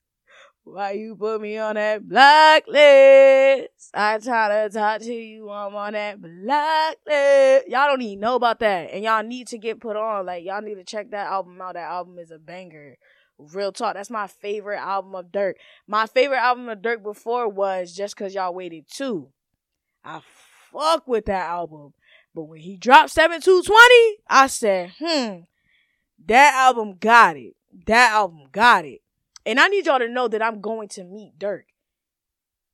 Why 0.64 0.92
you 0.92 1.16
put 1.16 1.40
me 1.40 1.58
on 1.58 1.74
that 1.74 2.08
blacklist? 2.08 3.90
I 3.92 4.18
try 4.18 4.48
to 4.48 4.70
talk 4.72 5.00
to 5.00 5.12
you, 5.12 5.50
I'm 5.50 5.74
on 5.74 5.94
that 5.94 6.22
blacklist. 6.22 7.68
Y'all 7.68 7.88
don't 7.88 8.00
even 8.00 8.20
know 8.20 8.36
about 8.36 8.60
that. 8.60 8.92
And 8.92 9.02
y'all 9.02 9.24
need 9.24 9.48
to 9.48 9.58
get 9.58 9.80
put 9.80 9.96
on. 9.96 10.24
Like, 10.26 10.44
y'all 10.44 10.62
need 10.62 10.76
to 10.76 10.84
check 10.84 11.10
that 11.10 11.26
album 11.26 11.60
out. 11.60 11.74
That 11.74 11.90
album 11.90 12.18
is 12.18 12.30
a 12.30 12.38
banger. 12.38 12.96
Real 13.38 13.72
talk. 13.72 13.94
That's 13.94 14.08
my 14.08 14.28
favorite 14.28 14.78
album 14.78 15.16
of 15.16 15.32
Durk. 15.32 15.54
My 15.88 16.06
favorite 16.06 16.38
album 16.38 16.68
of 16.68 16.78
Durk 16.78 17.02
before 17.02 17.48
was 17.48 17.92
Just 17.92 18.16
Cause 18.16 18.34
Y'all 18.34 18.54
Waited 18.54 18.86
Too. 18.88 19.30
I 20.04 20.20
fuck 20.72 21.08
with 21.08 21.26
that 21.26 21.48
album. 21.48 21.92
But 22.34 22.44
when 22.44 22.60
he 22.60 22.76
dropped 22.76 23.10
7220, 23.10 24.22
I 24.28 24.46
said, 24.46 24.92
hmm, 24.98 25.40
that 26.26 26.54
album 26.54 26.96
got 26.98 27.36
it. 27.36 27.56
That 27.86 28.12
album 28.12 28.44
got 28.52 28.84
it. 28.84 29.01
And 29.44 29.58
I 29.58 29.68
need 29.68 29.86
y'all 29.86 29.98
to 29.98 30.08
know 30.08 30.28
that 30.28 30.42
I'm 30.42 30.60
going 30.60 30.88
to 30.90 31.04
meet 31.04 31.38
Durk. 31.38 31.64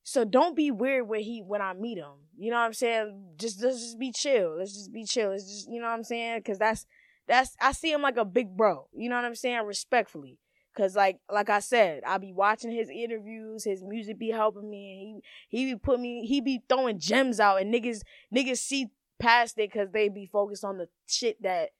So 0.02 0.24
don't 0.24 0.56
be 0.56 0.70
weird 0.70 1.06
when 1.06 1.20
he 1.20 1.42
when 1.42 1.60
I 1.60 1.74
meet 1.74 1.98
him. 1.98 2.28
You 2.38 2.50
know 2.50 2.56
what 2.56 2.64
I'm 2.64 2.72
saying? 2.72 3.34
Just 3.36 3.62
let's 3.62 3.80
just 3.80 3.98
be 3.98 4.10
chill. 4.10 4.56
Let's 4.58 4.72
just 4.72 4.92
be 4.92 5.04
chill. 5.04 5.30
Let's 5.30 5.44
just 5.44 5.68
you 5.70 5.80
know 5.80 5.86
what 5.86 5.92
I'm 5.92 6.04
saying? 6.04 6.42
Cause 6.44 6.58
that's 6.58 6.86
that's 7.26 7.54
I 7.60 7.72
see 7.72 7.92
him 7.92 8.00
like 8.00 8.16
a 8.16 8.24
big 8.24 8.56
bro. 8.56 8.88
You 8.94 9.10
know 9.10 9.16
what 9.16 9.26
I'm 9.26 9.34
saying? 9.34 9.66
Respectfully. 9.66 10.38
Cause 10.74 10.96
like 10.96 11.18
like 11.30 11.50
I 11.50 11.58
said, 11.58 12.02
I 12.06 12.18
be 12.18 12.32
watching 12.32 12.70
his 12.70 12.88
interviews, 12.88 13.64
his 13.64 13.82
music 13.82 14.18
be 14.18 14.30
helping 14.30 14.70
me, 14.70 14.92
and 14.92 15.22
he 15.50 15.58
he 15.64 15.74
be 15.74 15.78
put 15.78 16.00
me 16.00 16.24
he 16.24 16.40
be 16.40 16.62
throwing 16.68 16.98
gems 16.98 17.38
out, 17.40 17.60
and 17.60 17.74
niggas 17.74 18.00
niggas 18.34 18.58
see 18.58 18.86
past 19.18 19.58
it 19.58 19.70
because 19.70 19.90
they 19.90 20.08
be 20.08 20.24
focused 20.24 20.64
on 20.64 20.78
the 20.78 20.88
shit 21.06 21.42
that 21.42 21.70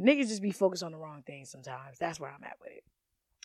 niggas 0.00 0.28
just 0.28 0.42
be 0.42 0.52
focused 0.52 0.82
on 0.82 0.92
the 0.92 0.98
wrong 0.98 1.22
things 1.26 1.50
sometimes. 1.50 1.98
That's 1.98 2.20
where 2.20 2.30
I'm 2.30 2.44
at 2.44 2.56
with 2.60 2.72
it. 2.72 2.84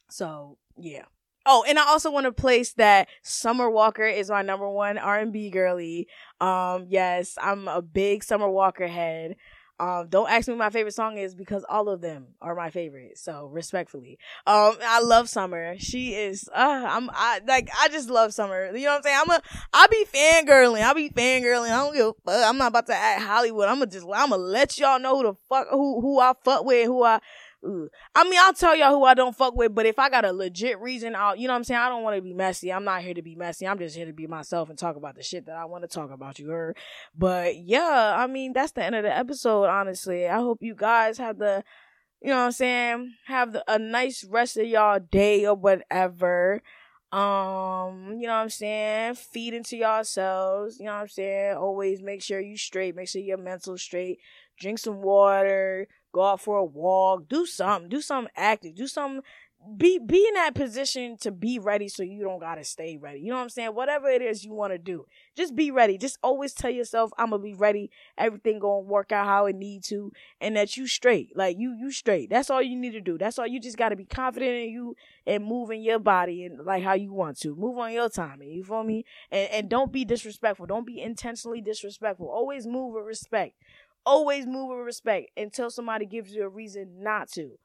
So 0.09 0.57
yeah. 0.77 1.03
Oh, 1.45 1.65
and 1.67 1.79
I 1.79 1.87
also 1.87 2.11
want 2.11 2.25
to 2.25 2.31
place 2.31 2.73
that 2.73 3.07
Summer 3.23 3.67
Walker 3.69 4.05
is 4.05 4.29
my 4.29 4.43
number 4.43 4.69
one 4.69 4.99
R 4.99 5.19
and 5.19 5.33
B 5.33 5.49
girly. 5.49 6.07
Um, 6.39 6.85
yes, 6.87 7.35
I'm 7.41 7.67
a 7.67 7.81
big 7.81 8.23
Summer 8.23 8.49
Walker 8.49 8.87
head. 8.87 9.37
Um, 9.81 10.09
don't 10.09 10.29
ask 10.29 10.47
me 10.47 10.53
my 10.53 10.69
favorite 10.69 10.93
song 10.93 11.17
is 11.17 11.33
because 11.33 11.65
all 11.67 11.89
of 11.89 12.01
them 12.01 12.27
are 12.39 12.53
my 12.53 12.69
favorite. 12.69 13.17
So 13.17 13.47
respectfully, 13.47 14.19
um, 14.45 14.75
I 14.85 15.01
love 15.01 15.27
Summer. 15.27 15.73
She 15.79 16.13
is, 16.13 16.47
uh, 16.53 16.85
I'm, 16.87 17.09
I 17.11 17.41
like, 17.47 17.67
I 17.81 17.87
just 17.87 18.07
love 18.07 18.31
Summer. 18.31 18.67
You 18.75 18.85
know 18.85 18.91
what 18.91 18.97
I'm 18.97 19.03
saying? 19.03 19.19
I'm 19.23 19.29
a, 19.31 19.41
I 19.73 19.87
be 19.87 20.05
fangirling. 20.05 20.83
I 20.83 20.93
be 20.93 21.09
fangirling. 21.09 21.71
I 21.71 21.83
don't 21.83 21.95
give 21.95 22.05
a 22.05 22.13
fuck. 22.13 22.47
I'm 22.47 22.59
not 22.59 22.67
about 22.67 22.85
to 22.87 22.93
act 22.93 23.23
Hollywood. 23.23 23.69
I'm 23.69 23.79
gonna 23.79 23.89
just, 23.89 24.05
I'm 24.05 24.29
gonna 24.29 24.37
let 24.37 24.77
y'all 24.77 24.99
know 24.99 25.17
who 25.17 25.23
the 25.23 25.33
fuck, 25.49 25.67
who, 25.71 25.99
who 25.99 26.19
I 26.19 26.33
fuck 26.45 26.63
with, 26.63 26.85
who 26.85 27.03
I, 27.03 27.19
Ugh. 27.63 27.89
I 28.15 28.23
mean, 28.23 28.39
I'll 28.39 28.53
tell 28.53 28.75
y'all 28.75 28.91
who 28.91 29.03
I 29.03 29.13
don't 29.13 29.35
fuck 29.35 29.55
with, 29.55 29.75
but 29.75 29.85
if 29.85 29.99
I 29.99 30.09
got 30.09 30.25
a 30.25 30.33
legit 30.33 30.79
reason, 30.79 31.15
I'll, 31.15 31.35
you 31.35 31.47
know 31.47 31.53
what 31.53 31.57
I'm 31.57 31.63
saying? 31.63 31.79
I 31.79 31.89
don't 31.89 32.03
want 32.03 32.15
to 32.15 32.21
be 32.21 32.33
messy. 32.33 32.73
I'm 32.73 32.83
not 32.83 33.03
here 33.03 33.13
to 33.13 33.21
be 33.21 33.35
messy. 33.35 33.67
I'm 33.67 33.77
just 33.77 33.95
here 33.95 34.07
to 34.07 34.13
be 34.13 34.25
myself 34.25 34.69
and 34.69 34.79
talk 34.79 34.95
about 34.95 35.15
the 35.15 35.23
shit 35.23 35.45
that 35.45 35.55
I 35.55 35.65
want 35.65 35.83
to 35.83 35.87
talk 35.87 36.11
about, 36.11 36.39
you 36.39 36.49
heard? 36.49 36.77
But 37.15 37.57
yeah, 37.57 38.15
I 38.17 38.27
mean, 38.27 38.53
that's 38.53 38.71
the 38.71 38.83
end 38.83 38.95
of 38.95 39.03
the 39.03 39.15
episode, 39.15 39.65
honestly. 39.65 40.27
I 40.27 40.37
hope 40.37 40.59
you 40.61 40.73
guys 40.73 41.19
have 41.19 41.37
the, 41.37 41.63
you 42.21 42.29
know 42.29 42.37
what 42.37 42.45
I'm 42.45 42.51
saying? 42.51 43.13
Have 43.27 43.53
the, 43.53 43.63
a 43.71 43.77
nice 43.77 44.23
rest 44.23 44.57
of 44.57 44.65
y'all 44.65 44.99
day 44.99 45.45
or 45.45 45.55
whatever. 45.55 46.61
Um, 47.11 48.15
you 48.19 48.25
know 48.25 48.33
what 48.33 48.43
I'm 48.43 48.49
saying? 48.49 49.15
Feed 49.15 49.53
into 49.53 49.77
yourselves. 49.77 50.79
You 50.79 50.85
know 50.85 50.93
what 50.93 51.01
I'm 51.01 51.07
saying? 51.09 51.57
Always 51.57 52.01
make 52.01 52.23
sure 52.23 52.39
you 52.39 52.57
straight. 52.57 52.95
Make 52.95 53.09
sure 53.09 53.21
your 53.21 53.37
mental 53.37 53.77
straight. 53.77 54.19
Drink 54.59 54.79
some 54.79 55.01
water 55.01 55.87
go 56.11 56.23
out 56.23 56.41
for 56.41 56.57
a 56.57 56.65
walk, 56.65 57.27
do 57.27 57.45
something, 57.45 57.89
do 57.89 58.01
something 58.01 58.31
active, 58.35 58.75
do 58.75 58.87
something 58.87 59.21
be 59.77 59.99
be 59.99 60.25
in 60.27 60.33
that 60.33 60.55
position 60.55 61.17
to 61.17 61.31
be 61.31 61.59
ready 61.59 61.87
so 61.87 62.01
you 62.01 62.23
don't 62.23 62.39
gotta 62.39 62.63
stay 62.63 62.97
ready. 62.97 63.19
You 63.19 63.29
know 63.29 63.35
what 63.35 63.43
I'm 63.43 63.49
saying? 63.49 63.75
Whatever 63.75 64.09
it 64.09 64.21
is 64.21 64.43
you 64.43 64.53
want 64.53 64.73
to 64.73 64.79
do, 64.79 65.05
just 65.35 65.55
be 65.55 65.69
ready. 65.69 65.97
Just 65.97 66.17
always 66.23 66.53
tell 66.53 66.71
yourself, 66.71 67.11
I'm 67.17 67.29
gonna 67.29 67.43
be 67.43 67.53
ready. 67.53 67.91
Everything 68.17 68.59
gonna 68.59 68.79
work 68.79 69.11
out 69.11 69.27
how 69.27 69.45
it 69.45 69.55
need 69.55 69.83
to, 69.85 70.11
and 70.39 70.55
that 70.55 70.77
you 70.77 70.87
straight. 70.87 71.35
Like 71.35 71.57
you, 71.59 71.75
you 71.79 71.91
straight. 71.91 72.29
That's 72.29 72.49
all 72.49 72.61
you 72.61 72.75
need 72.75 72.93
to 72.93 73.01
do. 73.01 73.17
That's 73.17 73.37
all 73.37 73.45
you 73.45 73.59
just 73.59 73.77
gotta 73.77 73.95
be 73.95 74.05
confident 74.05 74.51
in 74.51 74.69
you 74.71 74.95
and 75.27 75.45
move 75.45 75.69
in 75.69 75.81
your 75.81 75.99
body 75.99 76.43
and 76.45 76.65
like 76.65 76.83
how 76.83 76.93
you 76.93 77.13
want 77.13 77.39
to. 77.41 77.55
Move 77.55 77.77
on 77.77 77.93
your 77.93 78.09
timing. 78.09 78.49
You 78.51 78.63
feel 78.63 78.83
me? 78.83 79.05
And 79.29 79.49
and 79.51 79.69
don't 79.69 79.91
be 79.91 80.05
disrespectful. 80.05 80.65
Don't 80.65 80.87
be 80.87 80.99
intentionally 80.99 81.61
disrespectful. 81.61 82.27
Always 82.27 82.65
move 82.65 82.95
with 82.95 83.05
respect 83.05 83.53
always 84.05 84.45
move 84.45 84.69
with 84.69 84.85
respect 84.85 85.31
until 85.37 85.69
somebody 85.69 86.05
gives 86.05 86.31
you 86.33 86.43
a 86.43 86.49
reason 86.49 87.03
not 87.03 87.29
to. 87.31 87.57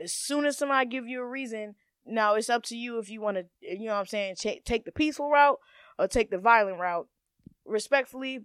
As 0.00 0.12
soon 0.12 0.44
as 0.44 0.56
somebody 0.56 0.88
give 0.88 1.06
you 1.06 1.20
a 1.20 1.26
reason, 1.26 1.74
now 2.06 2.34
it's 2.34 2.48
up 2.48 2.62
to 2.64 2.76
you 2.76 2.98
if 2.98 3.10
you 3.10 3.20
want 3.20 3.36
to, 3.36 3.46
you 3.60 3.86
know 3.86 3.94
what 3.94 4.00
I'm 4.00 4.06
saying, 4.06 4.36
take, 4.36 4.64
take 4.64 4.84
the 4.84 4.92
peaceful 4.92 5.30
route 5.30 5.58
or 5.98 6.08
take 6.08 6.30
the 6.30 6.38
violent 6.38 6.78
route. 6.78 7.08
Respectfully, 7.66 8.44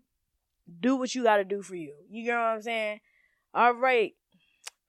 do 0.80 0.96
what 0.96 1.14
you 1.16 1.24
got 1.24 1.38
to 1.38 1.44
do 1.44 1.62
for 1.62 1.76
you. 1.76 1.94
You 2.10 2.28
know 2.28 2.40
what 2.40 2.48
I'm 2.48 2.62
saying? 2.62 3.00
All 3.54 3.74
right. 3.74 4.14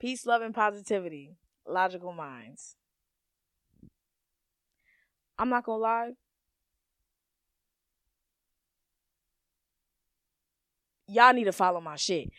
Peace, 0.00 0.26
love, 0.26 0.42
and 0.42 0.54
positivity. 0.54 1.36
Logical 1.66 2.12
Mindz. 2.12 2.74
I'm 5.38 5.48
not 5.48 5.64
going 5.64 5.78
to 5.78 5.82
lie. 5.82 6.10
Y'all 11.08 11.32
need 11.32 11.44
to 11.44 11.52
follow 11.52 11.80
my 11.80 11.96
shit. 11.96 12.30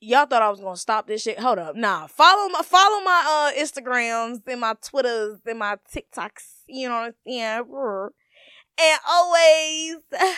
Y'all 0.00 0.26
thought 0.26 0.42
I 0.42 0.50
was 0.50 0.60
gonna 0.60 0.76
stop 0.76 1.06
this 1.06 1.22
shit. 1.22 1.40
Hold 1.40 1.58
up. 1.58 1.74
Nah. 1.74 2.06
Follow 2.06 2.48
my 2.50 2.62
follow 2.62 3.00
my 3.02 3.50
uh 3.56 3.60
Instagrams 3.60 4.40
and 4.46 4.60
my 4.60 4.74
Twitters 4.82 5.40
and 5.46 5.58
my 5.58 5.76
TikToks. 5.92 6.62
You 6.68 6.88
know 6.88 6.94
what 6.94 7.06
I'm 7.06 7.14
saying? 7.26 8.08
And 8.80 9.00
always 9.08 9.96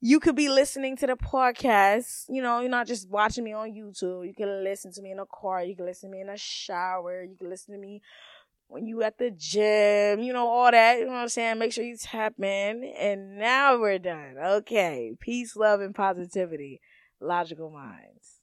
you 0.00 0.18
could 0.18 0.36
be 0.36 0.48
listening 0.48 0.96
to 0.98 1.06
the 1.06 1.16
podcast. 1.16 2.24
You 2.28 2.42
know, 2.42 2.60
you're 2.60 2.70
not 2.70 2.86
just 2.86 3.10
watching 3.10 3.44
me 3.44 3.52
on 3.52 3.72
YouTube. 3.72 4.26
You 4.26 4.32
can 4.34 4.64
listen 4.64 4.92
to 4.92 5.02
me 5.02 5.10
in 5.10 5.18
a 5.18 5.26
car. 5.26 5.62
You 5.62 5.76
can 5.76 5.84
listen 5.84 6.10
to 6.10 6.12
me 6.14 6.22
in 6.22 6.30
a 6.30 6.36
shower. 6.38 7.22
You 7.22 7.36
can 7.36 7.50
listen 7.50 7.74
to 7.74 7.80
me 7.80 8.00
when 8.68 8.86
you 8.86 9.02
at 9.02 9.18
the 9.18 9.30
gym, 9.30 10.20
you 10.20 10.32
know, 10.32 10.48
all 10.48 10.70
that. 10.70 10.98
You 10.98 11.06
know 11.06 11.12
what 11.12 11.18
I'm 11.18 11.28
saying? 11.28 11.58
Make 11.58 11.72
sure 11.72 11.84
you 11.84 11.96
tap 11.96 12.34
in. 12.38 12.84
And 12.98 13.38
now 13.38 13.78
we're 13.78 13.98
done. 13.98 14.36
Okay. 14.38 15.14
Peace, 15.20 15.56
love, 15.56 15.80
and 15.80 15.94
positivity. 15.94 16.80
Logical 17.20 17.70
Mindz. 17.70 18.33